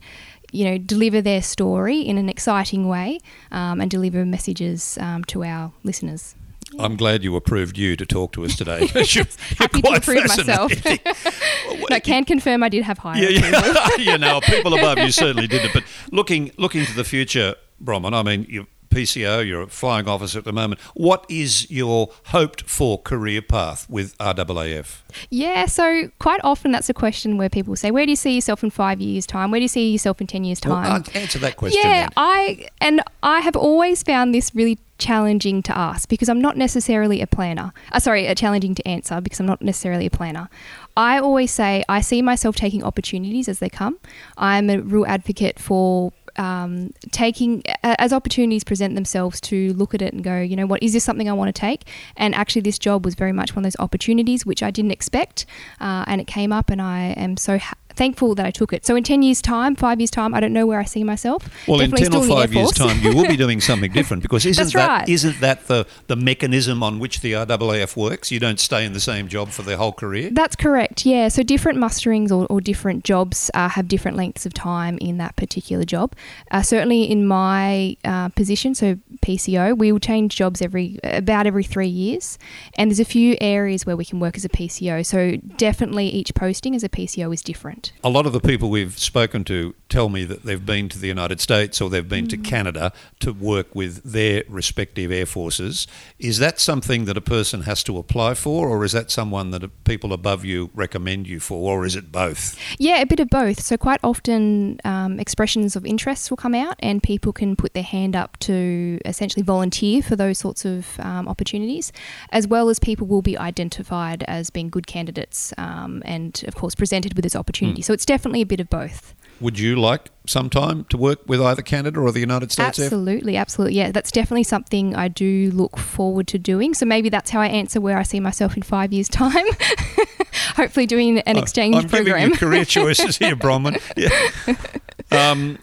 you 0.56 0.66
know, 0.66 0.78
deliver 0.78 1.22
their 1.22 1.42
story 1.42 2.00
in 2.00 2.18
an 2.18 2.30
exciting 2.30 2.88
way 2.88 3.20
um, 3.52 3.82
and 3.82 3.92
deliver 3.92 4.26
messages 4.26 4.98
um, 5.02 5.24
to 5.26 5.44
our 5.44 5.72
listeners. 5.84 6.36
I'm 6.80 6.96
glad 6.96 7.24
you 7.24 7.36
approved 7.36 7.78
you 7.78 7.96
to 7.96 8.06
talk 8.06 8.32
to 8.34 8.44
us 8.44 8.56
today. 8.56 8.90
You're- 8.94 9.06
you're 9.10 9.26
Happy 9.58 9.82
to 9.82 9.90
approve 9.94 10.28
myself. 10.28 10.72
No, 11.90 12.00
can 12.00 12.24
confirm 12.26 12.64
I 12.64 12.70
did 12.70 12.84
have 12.84 12.98
higher. 12.98 13.22
yeah, 13.22 13.50
yeah. 13.52 13.90
you 13.98 14.18
know, 14.18 14.40
people 14.42 14.74
above 14.74 14.98
you 14.98 15.12
certainly 15.12 15.48
didn't. 15.48 15.74
But 15.74 15.84
looking 16.12 16.52
looking 16.58 16.86
to 16.86 16.94
the 16.96 17.04
future, 17.04 17.56
Bronwyn, 17.84 18.14
I 18.14 18.24
mean, 18.24 18.46
you're 18.50 18.66
PCO, 18.96 19.46
you're 19.46 19.64
a 19.64 19.68
flying 19.68 20.08
officer 20.08 20.40
at 20.40 20.46
the 20.46 20.54
moment. 20.54 20.80
What 20.94 21.26
is 21.28 21.70
your 21.70 22.10
hoped 22.28 22.64
for 22.70 23.02
career 23.02 23.42
path 23.42 23.90
with 23.90 24.18
RAAF? 24.20 25.02
Yeah, 25.30 25.66
so 25.66 26.10
quite 26.20 26.40
often 26.44 26.72
that's 26.72 26.90
a 26.90 26.94
question 26.94 27.38
where 27.38 27.50
people 27.50 27.76
say, 27.76 27.92
"Where 27.92 28.06
do 28.06 28.12
you 28.12 28.16
see 28.16 28.34
yourself 28.36 28.64
in 28.64 28.70
five 28.70 29.02
years' 29.02 29.26
time? 29.26 29.52
Where 29.52 29.60
do 29.60 29.64
you 29.64 29.68
see 29.68 29.92
yourself 29.92 30.22
in 30.22 30.28
ten 30.28 30.44
years' 30.44 30.62
Well, 30.66 30.76
time?" 30.76 31.04
uh, 31.14 31.20
answer 31.20 31.40
that 31.40 31.58
question. 31.58 31.82
yeah, 31.84 32.04
then. 32.04 32.10
I 32.16 32.68
and 32.80 33.02
I 33.22 33.42
have 33.42 33.56
always 33.56 34.02
found 34.02 34.34
this 34.34 34.56
really 34.56 34.80
challenging 34.98 35.62
to 35.62 35.78
ask 35.78 36.08
because 36.08 36.30
I'm 36.30 36.40
not 36.40 36.56
necessarily 36.56 37.22
a 37.22 37.28
planner. 37.28 37.74
Uh, 37.92 38.00
sorry, 38.00 38.28
uh, 38.28 38.36
challenging 38.36 38.76
to 38.76 38.88
answer 38.88 39.20
because 39.20 39.40
I'm 39.42 39.46
not 39.46 39.62
necessarily 39.62 40.06
a 40.06 40.10
planner. 40.10 40.50
I 40.96 41.20
always 41.20 41.52
say 41.52 41.84
I 41.90 42.00
see 42.02 42.22
myself 42.22 42.56
taking 42.56 42.84
opportunities 42.84 43.50
as 43.50 43.60
they 43.60 43.70
come. 43.70 44.00
I'm 44.38 44.70
a 44.70 44.80
real 44.80 45.06
advocate 45.06 45.60
for 45.60 46.14
um, 46.38 46.92
taking 47.12 47.64
as 47.84 48.12
opportunities 48.14 48.64
present 48.64 48.96
themselves 48.96 49.40
to 49.42 49.74
look 49.74 49.94
at 49.94 50.02
it 50.02 50.14
and 50.14 50.24
go, 50.24 50.40
you 50.40 50.56
know 50.56 50.66
what, 50.66 50.82
is 50.84 50.94
this 50.94 51.04
something 51.04 51.30
I 51.30 51.34
want 51.34 51.54
to 51.54 51.60
take? 51.60 51.88
And 52.18 52.36
actually, 52.36 52.62
this 52.62 52.80
job 52.80 53.06
was 53.06 53.16
very 53.16 53.32
much 53.32 53.56
one 53.56 53.66
of 53.66 53.72
those 53.72 53.80
opportunities 53.80 54.46
which 54.46 54.62
I 54.64 54.72
didn't 54.72 54.92
expect, 54.92 55.46
uh, 55.80 56.04
and 56.08 56.20
it 56.22 56.28
came 56.28 56.52
up, 56.52 56.70
and 56.70 56.82
I 56.82 57.14
am 57.18 57.38
so 57.38 57.58
ha- 57.58 57.76
thankful 57.96 58.36
that 58.36 58.46
I 58.46 58.52
took 58.52 58.74
it. 58.74 58.86
So 58.86 58.96
in 58.96 59.04
ten 59.04 59.22
years' 59.22 59.42
time, 59.42 59.76
five 59.76 60.00
years' 60.00 60.12
time, 60.12 60.34
I 60.34 60.40
don't 60.40 60.54
know 60.54 60.66
where 60.66 60.80
I 60.80 60.86
see 60.86 61.04
myself. 61.04 61.50
Well, 61.68 61.80
Definitely 61.80 62.06
in 62.06 62.12
ten 62.12 62.22
or 62.22 62.24
still 62.24 62.36
the 62.36 62.42
Air 62.42 62.48
five 62.48 62.54
years' 62.54 62.72
time, 62.72 63.00
you 63.02 63.16
will 63.16 63.28
be 63.28 63.38
doing 63.38 63.62
something 63.70 63.92
different 63.92 64.24
because 64.24 64.46
isn't 64.46 64.62
That's 64.62 64.74
that 64.74 64.88
right. 64.88 65.24
not 65.24 65.40
that 65.42 65.68
the 65.68 65.88
the 66.08 66.16
mechanism 66.16 66.84
on 66.84 67.00
which 67.00 67.22
the 67.22 67.34
RAAF 67.34 67.96
works? 67.96 68.32
You 68.32 68.40
don't 68.40 68.60
stay 68.60 68.86
in 68.86 68.94
the 68.94 69.00
same 69.00 69.28
job 69.28 69.50
for 69.50 69.62
their 69.62 69.78
whole 69.78 69.94
career. 69.94 70.30
That's 70.32 70.56
correct. 70.56 71.06
Yeah. 71.06 71.28
So 71.30 71.44
different 71.44 71.80
musterings 71.80 72.32
or, 72.32 72.46
or 72.48 72.62
different 72.62 73.04
jobs 73.04 73.50
uh, 73.54 73.70
have 73.70 73.88
different 73.88 74.18
lengths 74.18 74.46
of 74.46 74.54
time 74.54 74.98
in 75.00 75.18
that 75.18 75.36
particular 75.36 75.86
job. 75.86 76.14
Uh, 76.52 76.62
certainly 76.62 77.04
in 77.04 77.26
my 77.28 77.98
uh, 78.04 78.30
position, 78.30 78.76
so 78.76 78.98
PCO, 79.22 79.78
we 79.78 79.92
will 79.92 80.00
change 80.00 80.36
jobs 80.36 80.62
every 80.62 81.00
about 81.04 81.48
every 81.48 81.64
three 81.64 81.88
years, 81.88 82.38
and 82.78 82.90
there's 82.90 83.00
a 83.00 83.06
few 83.06 83.38
areas 83.42 83.86
where 83.86 83.96
we 83.96 84.06
can 84.06 84.20
work 84.20 84.36
as 84.38 84.46
a 84.46 84.50
PCO. 84.50 85.06
So 85.06 85.38
definitely 85.58 86.08
each 86.08 86.34
posting 86.34 86.76
as 86.76 86.84
a 86.84 86.90
PCO 86.90 87.34
is 87.34 87.42
different. 87.42 87.85
A 88.04 88.10
lot 88.10 88.26
of 88.26 88.34
the 88.34 88.40
people 88.40 88.70
we've 88.70 88.98
spoken 88.98 89.44
to 89.46 89.76
tell 89.90 90.10
me 90.10 90.26
that 90.26 90.44
they've 90.44 90.66
been 90.66 90.90
to 90.90 91.00
the 91.00 91.08
United 91.08 91.40
States 91.40 91.82
or 91.82 91.90
they've 91.90 92.08
been 92.08 92.28
to 92.28 92.38
Canada 92.38 92.92
to 93.20 93.32
work 93.32 93.74
with 93.74 94.04
their 94.04 94.44
respective 94.48 95.12
air 95.12 95.26
forces. 95.26 95.88
Is 96.20 96.40
that 96.40 96.60
something 96.60 97.06
that 97.06 97.18
a 97.18 97.22
person 97.22 97.62
has 97.62 97.84
to 97.84 97.98
apply 97.98 98.34
for, 98.34 98.68
or 98.68 98.84
is 98.84 98.92
that 98.92 99.12
someone 99.12 99.52
that 99.52 99.84
people 99.84 100.14
above 100.14 100.44
you 100.44 100.70
recommend 100.74 101.28
you 101.28 101.40
for, 101.40 101.72
or 101.72 101.86
is 101.86 101.96
it 101.96 102.12
both? 102.12 102.58
Yeah, 102.80 103.02
a 103.02 103.06
bit 103.06 103.20
of 103.20 103.30
both. 103.30 103.62
So 103.62 103.78
quite 103.78 104.00
often, 104.04 104.80
um, 104.84 105.20
expressions 105.20 105.76
of 105.76 105.86
interest 105.86 106.30
will 106.30 106.38
come 106.38 106.56
out, 106.56 106.76
and 106.80 107.02
people 107.02 107.34
can 107.34 107.56
put 107.56 107.74
their 107.74 107.84
hand 107.84 108.16
up 108.16 108.38
to 108.40 109.00
essentially 109.06 109.44
volunteer 109.44 110.02
for 110.02 110.16
those 110.16 110.38
sorts 110.38 110.66
of 110.66 111.00
um, 111.00 111.28
opportunities, 111.28 111.92
as 112.32 112.48
well 112.48 112.70
as 112.70 112.80
people 112.80 113.08
will 113.08 113.22
be 113.22 113.38
identified 113.38 114.24
as 114.28 114.50
being 114.50 114.70
good 114.70 114.88
candidates, 114.88 115.54
um, 115.58 116.02
and 116.06 116.44
of 116.48 116.56
course 116.56 116.76
presented 116.76 117.14
with 117.16 117.24
this 117.24 117.36
opportunity. 117.36 117.75
So 117.82 117.94
it's 117.94 118.06
definitely 118.06 118.42
a 118.42 118.46
bit 118.46 118.60
of 118.60 118.70
both. 118.70 119.14
Would 119.42 119.60
you 119.60 119.76
like 119.76 120.12
some 120.26 120.50
time 120.50 120.86
to 120.86 120.98
work 120.98 121.20
with 121.28 121.42
either 121.42 121.62
Canada 121.62 122.00
or 122.00 122.12
the 122.12 122.22
United 122.22 122.54
States 122.54 122.80
Absolutely, 122.80 123.36
absolutely. 123.36 123.76
Yeah, 123.76 123.92
that's 123.92 124.10
definitely 124.12 124.44
something 124.44 124.96
I 124.96 125.10
do 125.10 125.52
look 125.52 125.78
forward 125.78 126.28
to 126.30 126.40
doing. 126.40 126.74
So 126.74 126.86
maybe 126.86 127.10
that's 127.10 127.32
how 127.32 127.42
I 127.42 127.48
answer 127.48 127.82
where 127.82 127.98
I 127.98 128.04
see 128.04 128.22
myself 128.22 128.56
in 128.56 128.64
five 128.64 128.94
years' 128.94 129.10
time. 129.10 129.46
Hopefully, 130.56 130.86
doing 130.86 131.20
an 131.20 131.38
exchange 131.38 131.76
I'm 131.76 131.90
program. 131.90 132.18
giving 132.18 132.30
you 132.32 132.38
career 132.38 132.66
choices 132.66 133.18
here, 133.18 133.36
Bronwyn. 133.36 133.82
Yeah. 133.98 134.56
Um, 135.12 135.60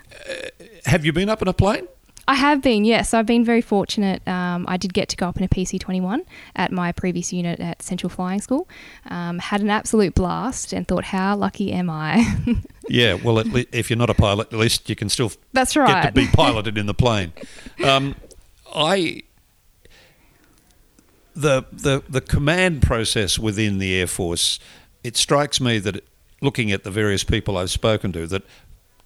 have 0.85 1.05
you 1.05 1.12
been 1.12 1.29
up 1.29 1.42
in 1.42 1.48
a 1.48 1.53
plane? 1.53 1.88
I 2.29 2.35
have 2.35 2.63
been, 2.63 2.85
yes. 2.85 3.15
I've 3.15 3.27
been 3.27 3.45
very 3.45 3.61
fortunate. 3.61 4.27
Um, 4.29 4.65
I 4.69 4.77
did 4.77 4.95
get 4.95 5.09
to 5.11 5.17
go 5.17 5.27
up 5.29 5.37
in 5.37 5.43
a 5.45 5.49
PC 5.49 5.81
21 5.81 6.23
at 6.55 6.71
my 6.71 6.93
previous 6.93 7.33
unit 7.33 7.59
at 7.59 7.83
Central 7.83 8.11
Flying 8.11 8.41
School. 8.41 8.69
Um, 9.11 9.39
had 9.41 9.61
an 9.61 9.71
absolute 9.71 10.15
blast 10.15 10.73
and 10.73 10.87
thought, 10.87 11.05
how 11.05 11.37
lucky 11.37 11.73
am 11.73 11.91
I? 11.91 12.25
Yeah, 12.89 13.15
well, 13.15 13.39
at 13.39 13.47
le- 13.47 13.65
if 13.71 13.89
you're 13.89 13.97
not 13.97 14.11
a 14.11 14.15
pilot, 14.15 14.53
at 14.53 14.59
least 14.59 14.91
you 14.91 14.97
can 14.97 15.09
still 15.09 15.31
That's 15.53 15.75
get 15.75 15.81
right. 15.81 16.07
to 16.07 16.13
be 16.13 16.27
piloted 16.35 16.77
in 16.77 16.87
the 16.87 16.93
plane. 16.95 17.33
Um, 17.83 18.17
I 18.75 19.23
the 21.35 21.65
the 21.73 22.03
the 22.09 22.21
command 22.21 22.83
process 22.83 23.39
within 23.39 23.79
the 23.79 23.95
Air 23.95 24.09
Force. 24.09 24.59
It 25.05 25.17
strikes 25.17 25.61
me 25.61 25.79
that 25.79 26.05
looking 26.41 26.73
at 26.73 26.83
the 26.83 26.91
various 26.91 27.23
people 27.23 27.57
I've 27.57 27.71
spoken 27.71 28.13
to, 28.15 28.27
that 28.27 28.43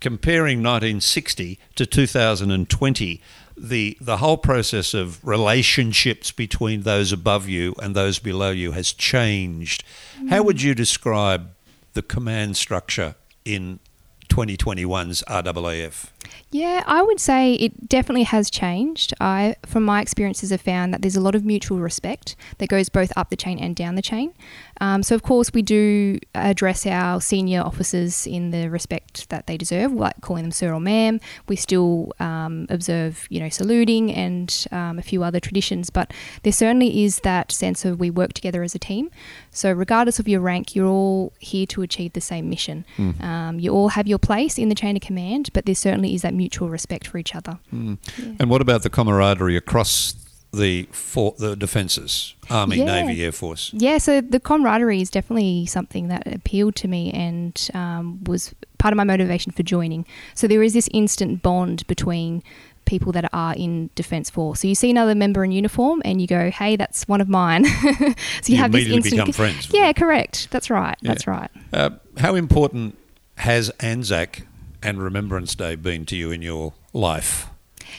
comparing 0.00 0.58
1960 0.58 1.58
to 1.74 1.86
2020. 1.86 3.20
The, 3.58 3.96
the 4.00 4.18
whole 4.18 4.36
process 4.36 4.92
of 4.92 5.26
relationships 5.26 6.30
between 6.30 6.82
those 6.82 7.10
above 7.10 7.48
you 7.48 7.74
and 7.82 7.96
those 7.96 8.18
below 8.18 8.50
you 8.50 8.72
has 8.72 8.92
changed. 8.92 9.82
How 10.28 10.42
would 10.42 10.58
mm. 10.58 10.64
you 10.64 10.74
describe 10.74 11.50
the 11.94 12.02
command 12.02 12.58
structure 12.58 13.14
in 13.46 13.80
2021's 14.28 15.22
RAAF? 15.28 16.10
Yeah, 16.50 16.84
I 16.86 17.02
would 17.02 17.20
say 17.20 17.54
it 17.54 17.88
definitely 17.88 18.22
has 18.24 18.50
changed. 18.50 19.12
I, 19.20 19.56
from 19.66 19.84
my 19.84 20.00
experiences, 20.00 20.50
have 20.50 20.60
found 20.60 20.92
that 20.94 21.02
there's 21.02 21.16
a 21.16 21.20
lot 21.20 21.34
of 21.34 21.44
mutual 21.44 21.78
respect 21.78 22.36
that 22.58 22.68
goes 22.68 22.88
both 22.88 23.12
up 23.16 23.30
the 23.30 23.36
chain 23.36 23.58
and 23.58 23.74
down 23.74 23.94
the 23.94 24.02
chain. 24.02 24.32
Um, 24.80 25.02
so, 25.02 25.14
of 25.14 25.22
course, 25.22 25.52
we 25.52 25.62
do 25.62 26.18
address 26.34 26.86
our 26.86 27.20
senior 27.20 27.62
officers 27.62 28.26
in 28.26 28.50
the 28.50 28.68
respect 28.68 29.28
that 29.30 29.46
they 29.46 29.56
deserve, 29.56 29.92
like 29.92 30.20
calling 30.20 30.44
them 30.44 30.52
sir 30.52 30.72
or 30.72 30.80
ma'am. 30.80 31.20
We 31.48 31.56
still 31.56 32.12
um, 32.20 32.66
observe, 32.70 33.26
you 33.30 33.40
know, 33.40 33.48
saluting 33.48 34.12
and 34.12 34.66
um, 34.70 34.98
a 34.98 35.02
few 35.02 35.22
other 35.22 35.40
traditions, 35.40 35.90
but 35.90 36.12
there 36.42 36.52
certainly 36.52 37.04
is 37.04 37.20
that 37.20 37.50
sense 37.50 37.84
of 37.84 37.98
we 37.98 38.10
work 38.10 38.32
together 38.34 38.62
as 38.62 38.74
a 38.74 38.78
team. 38.78 39.10
So, 39.50 39.72
regardless 39.72 40.18
of 40.18 40.28
your 40.28 40.40
rank, 40.40 40.76
you're 40.76 40.86
all 40.86 41.32
here 41.38 41.66
to 41.66 41.82
achieve 41.82 42.12
the 42.12 42.20
same 42.20 42.48
mission. 42.48 42.84
Mm. 42.96 43.60
you 43.60 43.72
all 43.72 43.88
have 43.88 44.06
your 44.06 44.15
place 44.18 44.58
in 44.58 44.68
the 44.68 44.74
chain 44.74 44.96
of 44.96 45.02
command, 45.02 45.50
but 45.52 45.66
there 45.66 45.74
certainly 45.74 46.14
is 46.14 46.22
that 46.22 46.34
mutual 46.34 46.68
respect 46.68 47.06
for 47.06 47.18
each 47.18 47.34
other. 47.34 47.58
Mm. 47.72 47.98
Yeah. 48.18 48.34
And 48.40 48.50
what 48.50 48.60
about 48.60 48.82
the 48.82 48.90
camaraderie 48.90 49.56
across 49.56 50.14
the 50.52 50.88
for 50.92 51.34
the 51.38 51.56
defences, 51.56 52.34
Army, 52.50 52.78
yeah. 52.78 52.84
Navy, 52.84 53.24
Air 53.24 53.32
Force? 53.32 53.70
Yeah, 53.74 53.98
so 53.98 54.20
the 54.20 54.40
camaraderie 54.40 55.00
is 55.00 55.10
definitely 55.10 55.66
something 55.66 56.08
that 56.08 56.26
appealed 56.26 56.76
to 56.76 56.88
me 56.88 57.12
and 57.12 57.68
um, 57.74 58.22
was 58.24 58.54
part 58.78 58.92
of 58.92 58.96
my 58.96 59.04
motivation 59.04 59.52
for 59.52 59.62
joining. 59.62 60.06
So 60.34 60.46
there 60.46 60.62
is 60.62 60.72
this 60.72 60.88
instant 60.92 61.42
bond 61.42 61.86
between 61.86 62.42
people 62.84 63.12
that 63.12 63.28
are 63.32 63.54
in 63.54 63.90
defence 63.94 64.30
force. 64.30 64.60
So 64.60 64.68
you 64.68 64.74
see 64.74 64.90
another 64.90 65.14
member 65.14 65.44
in 65.44 65.52
uniform 65.52 66.00
and 66.04 66.20
you 66.20 66.26
go, 66.26 66.50
"Hey, 66.50 66.76
that's 66.76 67.06
one 67.06 67.20
of 67.20 67.28
mine." 67.28 67.64
so 67.64 67.72
you, 67.82 68.14
you 68.46 68.56
have 68.56 68.72
this 68.72 68.88
instant 68.88 69.16
become 69.16 69.32
friends. 69.32 69.68
Yeah, 69.72 69.92
correct. 69.92 70.48
That's 70.50 70.70
right. 70.70 70.96
Yeah. 71.02 71.08
That's 71.08 71.26
right. 71.26 71.50
Uh, 71.72 71.90
how 72.16 72.34
important 72.34 72.96
has 73.36 73.70
Anzac 73.80 74.46
and 74.82 75.02
Remembrance 75.02 75.54
Day 75.54 75.74
been 75.76 76.06
to 76.06 76.16
you 76.16 76.30
in 76.30 76.42
your 76.42 76.74
life? 76.92 77.48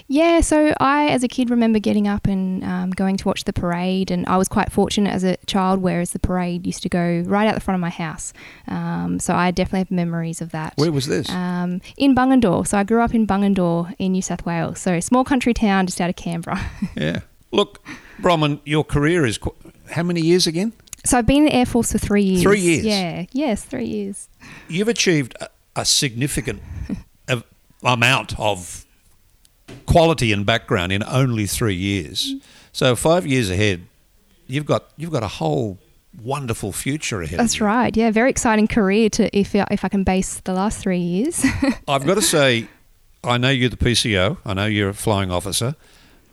Yeah, 0.08 0.41
so 0.41 0.73
I, 0.80 1.08
as 1.08 1.23
a 1.23 1.28
kid, 1.28 1.50
remember 1.50 1.80
getting 1.80 2.08
up 2.08 2.28
and 2.28 2.63
um, 2.63 2.91
going 2.91 3.17
to 3.17 3.28
watch 3.28 3.45
the 3.45 3.54
parade, 3.54 4.12
and 4.12 4.26
I 4.28 4.38
was 4.38 4.47
quite 4.47 4.71
fortunate 4.71 5.12
as 5.12 5.23
a 5.23 5.38
child, 5.47 5.82
whereas 5.82 6.12
the 6.12 6.19
parade 6.19 6.65
used 6.67 6.84
to 6.84 6.89
go 6.89 7.23
right 7.26 7.47
out 7.47 7.56
the 7.56 7.62
front 7.62 7.76
of 7.76 7.82
my 7.82 7.89
house. 7.89 8.34
Um, 8.67 9.19
so 9.19 9.34
I 9.34 9.52
definitely 9.52 9.80
have 9.80 9.91
memories 9.91 10.41
of 10.41 10.52
that. 10.52 10.73
Where 10.76 10.91
was 10.91 11.08
this? 11.08 11.30
Um, 11.30 11.82
in 11.97 12.15
Bungendore. 12.15 12.67
So 12.67 12.78
I 12.78 12.84
grew 12.84 13.02
up 13.02 13.13
in 13.15 13.26
Bungendore 13.26 13.95
in 13.97 14.12
New 14.12 14.21
South 14.21 14.45
Wales. 14.45 14.80
So 14.80 15.00
small 15.00 15.23
country 15.23 15.54
town 15.54 15.88
just 15.88 16.00
out 16.00 16.10
of 16.10 16.15
Canberra. 16.15 16.60
yeah. 16.95 17.21
Look, 17.52 17.82
Bronwyn, 18.21 18.60
your 18.65 18.84
career 18.84 19.26
is 19.26 19.38
qu- 19.38 19.56
how 19.91 20.04
many 20.04 20.21
years 20.21 20.47
again? 20.47 20.73
So 21.07 21.17
I've 21.17 21.25
been 21.25 21.37
in 21.37 21.45
the 21.45 21.53
Air 21.53 21.65
Force 21.65 21.93
for 21.93 21.97
three 21.97 22.23
years. 22.23 22.43
Three 22.43 22.59
years. 22.59 22.85
Yeah. 22.85 23.25
Yes, 23.31 23.63
three 23.63 23.85
years. 23.85 24.27
You've 24.67 24.89
achieved 24.89 25.35
a, 25.39 25.47
a 25.75 25.85
significant 25.85 26.61
amount 27.83 28.37
of 28.37 28.85
quality 29.85 30.33
and 30.33 30.45
background 30.45 30.91
in 30.91 31.03
only 31.03 31.45
three 31.45 31.75
years. 31.75 32.33
Mm. 32.33 32.41
So 32.73 32.95
five 32.95 33.25
years 33.25 33.49
ahead, 33.49 33.83
you've 34.47 34.65
got 34.65 34.91
you've 34.97 35.11
got 35.11 35.23
a 35.23 35.29
whole 35.29 35.77
wonderful 36.21 36.73
future 36.73 37.21
ahead. 37.21 37.39
That's 37.39 37.61
right. 37.61 37.95
Yeah, 37.95 38.11
very 38.11 38.29
exciting 38.29 38.67
career 38.67 39.09
to 39.11 39.35
if 39.37 39.55
uh, 39.55 39.65
if 39.71 39.85
I 39.85 39.87
can 39.87 40.03
base 40.03 40.41
the 40.41 40.53
last 40.53 40.79
three 40.79 40.99
years. 40.99 41.45
I've 41.87 42.05
got 42.05 42.15
to 42.15 42.21
say, 42.21 42.67
I 43.23 43.37
know 43.37 43.49
you're 43.49 43.69
the 43.69 43.77
PCO. 43.77 44.37
I 44.45 44.53
know 44.53 44.65
you're 44.65 44.89
a 44.89 44.93
flying 44.93 45.31
officer, 45.31 45.75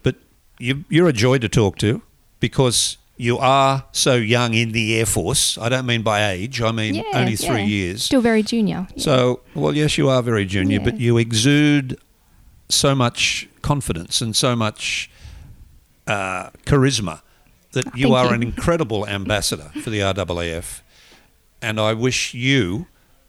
but 0.02 0.16
you, 0.58 0.84
you're 0.88 1.08
a 1.08 1.12
joy 1.12 1.38
to 1.38 1.48
talk 1.48 1.78
to 1.78 2.02
because 2.40 2.98
you 3.16 3.38
are 3.38 3.85
so 3.92 4.14
young 4.14 4.55
in 4.55 4.72
the 4.72 4.98
Air 4.98 5.07
Force. 5.07 5.57
I 5.59 5.68
don't 5.68 5.87
mean 5.87 6.03
by 6.03 6.31
age, 6.31 6.61
I 6.61 6.72
mean 6.72 6.96
yeah, 6.96 7.03
only 7.14 7.37
three 7.37 7.61
yeah. 7.61 7.66
years. 7.66 8.03
Still 8.05 8.20
very 8.20 8.42
junior. 8.42 8.87
Yeah. 8.94 9.03
So, 9.03 9.40
well, 9.55 9.74
yes, 9.74 9.96
you 9.96 10.09
are 10.09 10.22
very 10.22 10.46
junior, 10.46 10.81
but 10.81 10.98
you 10.98 11.18
exude 11.18 11.98
so 12.68 12.94
much 12.94 13.48
confidence 13.62 14.20
and 14.20 14.35
so 14.35 14.57
much 14.57 15.11
uh, 16.07 16.50
charisma 16.66 17.20
that 17.72 17.87
oh, 17.87 17.90
you 17.94 18.14
are 18.14 18.27
you. 18.27 18.33
an 18.33 18.42
incredible 18.42 19.07
ambassador 19.07 19.70
for 19.83 19.90
the 19.90 20.00
RAAF. 20.00 20.81
And 21.62 21.81
I 21.81 21.92
wish 21.94 22.35
you, 22.35 22.87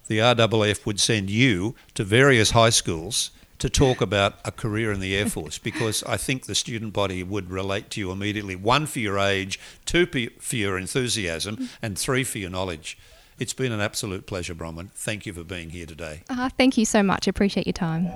the 0.08 0.20
RAAF, 0.20 0.86
would 0.86 1.00
send 1.00 1.30
you 1.30 1.76
to 1.94 2.04
various 2.04 2.52
high 2.52 2.70
schools 2.70 3.32
to 3.60 3.70
talk 3.70 4.02
about 4.02 4.36
a 4.44 4.52
career 4.52 4.92
in 4.92 5.00
the 5.00 5.16
Air 5.16 5.28
Force 5.28 5.58
because 5.58 6.04
I 6.04 6.18
think 6.18 6.46
the 6.46 6.56
student 6.56 6.94
body 6.94 7.24
would 7.24 7.50
relate 7.50 7.90
to 7.92 8.00
you 8.00 8.12
immediately. 8.12 8.56
One, 8.56 8.86
for 8.86 9.00
your 9.00 9.18
age, 9.18 9.60
two, 9.86 10.06
for 10.40 10.56
your 10.56 10.78
enthusiasm, 10.78 11.70
and 11.82 11.98
three, 11.98 12.24
for 12.24 12.38
your 12.38 12.50
knowledge. 12.50 12.98
It's 13.38 13.54
been 13.54 13.72
an 13.72 13.82
absolute 13.82 14.26
pleasure, 14.28 14.56
Bronwyn. 14.56 14.92
Thank 14.92 15.26
you 15.26 15.34
for 15.34 15.44
being 15.44 15.72
here 15.72 15.86
today. 15.86 16.24
Uh, 16.30 16.50
thank 16.58 16.78
you 16.78 16.86
so 16.86 17.04
much. 17.04 17.28
Appreciate 17.28 17.66
your 17.68 17.74
time. 17.74 18.06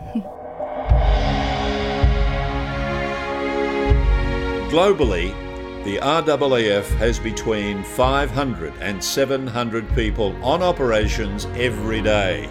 Globally, 4.69 5.33
the 5.83 5.97
RAAF 5.97 6.85
has 6.97 7.19
between 7.19 7.83
500 7.83 8.73
and 8.81 9.03
700 9.03 9.95
people 9.95 10.35
on 10.43 10.61
operations 10.61 11.45
every 11.55 12.01
day 12.01 12.49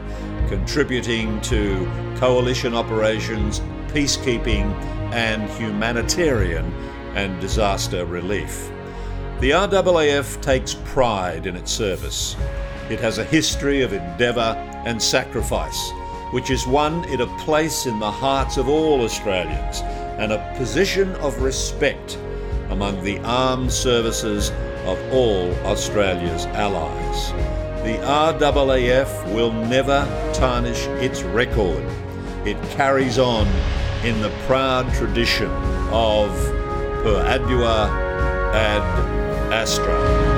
contributing 0.48 1.40
to 1.42 1.87
coalition 2.16 2.74
operations, 2.74 3.61
peacekeeping, 3.88 4.72
and 5.12 5.48
humanitarian 5.50 6.64
and 7.14 7.40
disaster 7.40 8.04
relief. 8.04 8.70
The 9.40 9.50
RAAF 9.50 10.40
takes 10.40 10.74
pride 10.84 11.46
in 11.46 11.56
its 11.56 11.70
service. 11.70 12.37
It 12.90 12.98
has 13.00 13.18
a 13.18 13.24
history 13.24 13.82
of 13.82 13.92
endeavour 13.92 14.56
and 14.84 15.00
sacrifice, 15.00 15.92
which 16.32 16.48
has 16.48 16.66
won 16.66 17.04
it 17.04 17.20
a 17.20 17.26
place 17.38 17.87
in 17.87 17.98
the 17.98 18.11
hearts 18.11 18.56
of 18.56 18.68
all 18.68 19.02
Australians 19.02 19.82
and 20.18 20.32
a 20.32 20.54
position 20.56 21.14
of 21.16 21.40
respect 21.40 22.18
among 22.70 23.02
the 23.04 23.18
armed 23.20 23.72
services 23.72 24.50
of 24.84 24.98
all 25.12 25.52
Australia's 25.66 26.46
allies 26.46 27.47
the 27.84 27.98
RAAF 27.98 29.32
will 29.32 29.52
never 29.52 30.04
tarnish 30.34 30.86
its 31.02 31.22
record. 31.22 31.84
It 32.44 32.60
carries 32.70 33.18
on 33.18 33.46
in 34.04 34.20
the 34.20 34.30
proud 34.46 34.92
tradition 34.94 35.50
of 35.92 36.30
Per 37.02 37.22
Ardua 37.24 37.88
ad 38.52 39.52
Astra. 39.52 40.28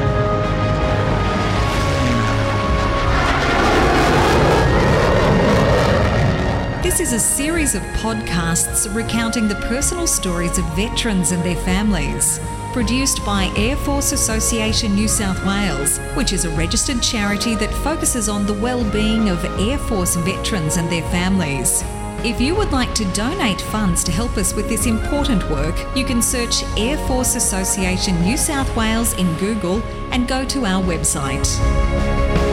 This 6.83 7.01
is 7.01 7.13
a 7.13 7.19
series 7.19 7.75
of 7.75 7.83
podcasts 8.03 8.93
recounting 8.95 9.49
the 9.49 9.55
personal 9.55 10.07
stories 10.07 10.59
of 10.59 10.65
veterans 10.77 11.33
and 11.33 11.43
their 11.43 11.57
families 11.57 12.39
produced 12.73 13.25
by 13.25 13.53
Air 13.57 13.77
Force 13.77 14.13
Association 14.13 14.95
New 14.95 15.09
South 15.09 15.45
Wales, 15.45 15.99
which 16.17 16.33
is 16.33 16.45
a 16.45 16.51
registered 16.51 17.03
charity 17.03 17.55
that 17.57 17.73
focuses 17.83 18.29
on 18.29 18.47
the 18.47 18.55
well-being 18.55 19.29
of 19.29 19.45
Air 19.61 19.79
Force 19.79 20.17
veterans 20.17 20.77
and 20.77 20.91
their 20.91 21.09
families. 21.11 21.83
If 22.25 22.41
you 22.41 22.55
would 22.55 22.71
like 22.71 22.95
to 22.97 23.05
donate 23.13 23.61
funds 23.61 24.05
to 24.05 24.13
help 24.13 24.37
us 24.37 24.55
with 24.55 24.69
this 24.69 24.87
important 24.87 25.49
work, 25.51 25.75
you 25.97 26.05
can 26.05 26.21
search 26.21 26.63
Air 26.77 26.99
Force 27.07 27.35
Association 27.35 28.21
New 28.23 28.37
South 28.37 28.75
Wales 28.77 29.15
in 29.15 29.35
Google 29.37 29.83
and 30.13 30.29
go 30.29 30.45
to 30.45 30.67
our 30.67 30.83
website. 30.83 32.50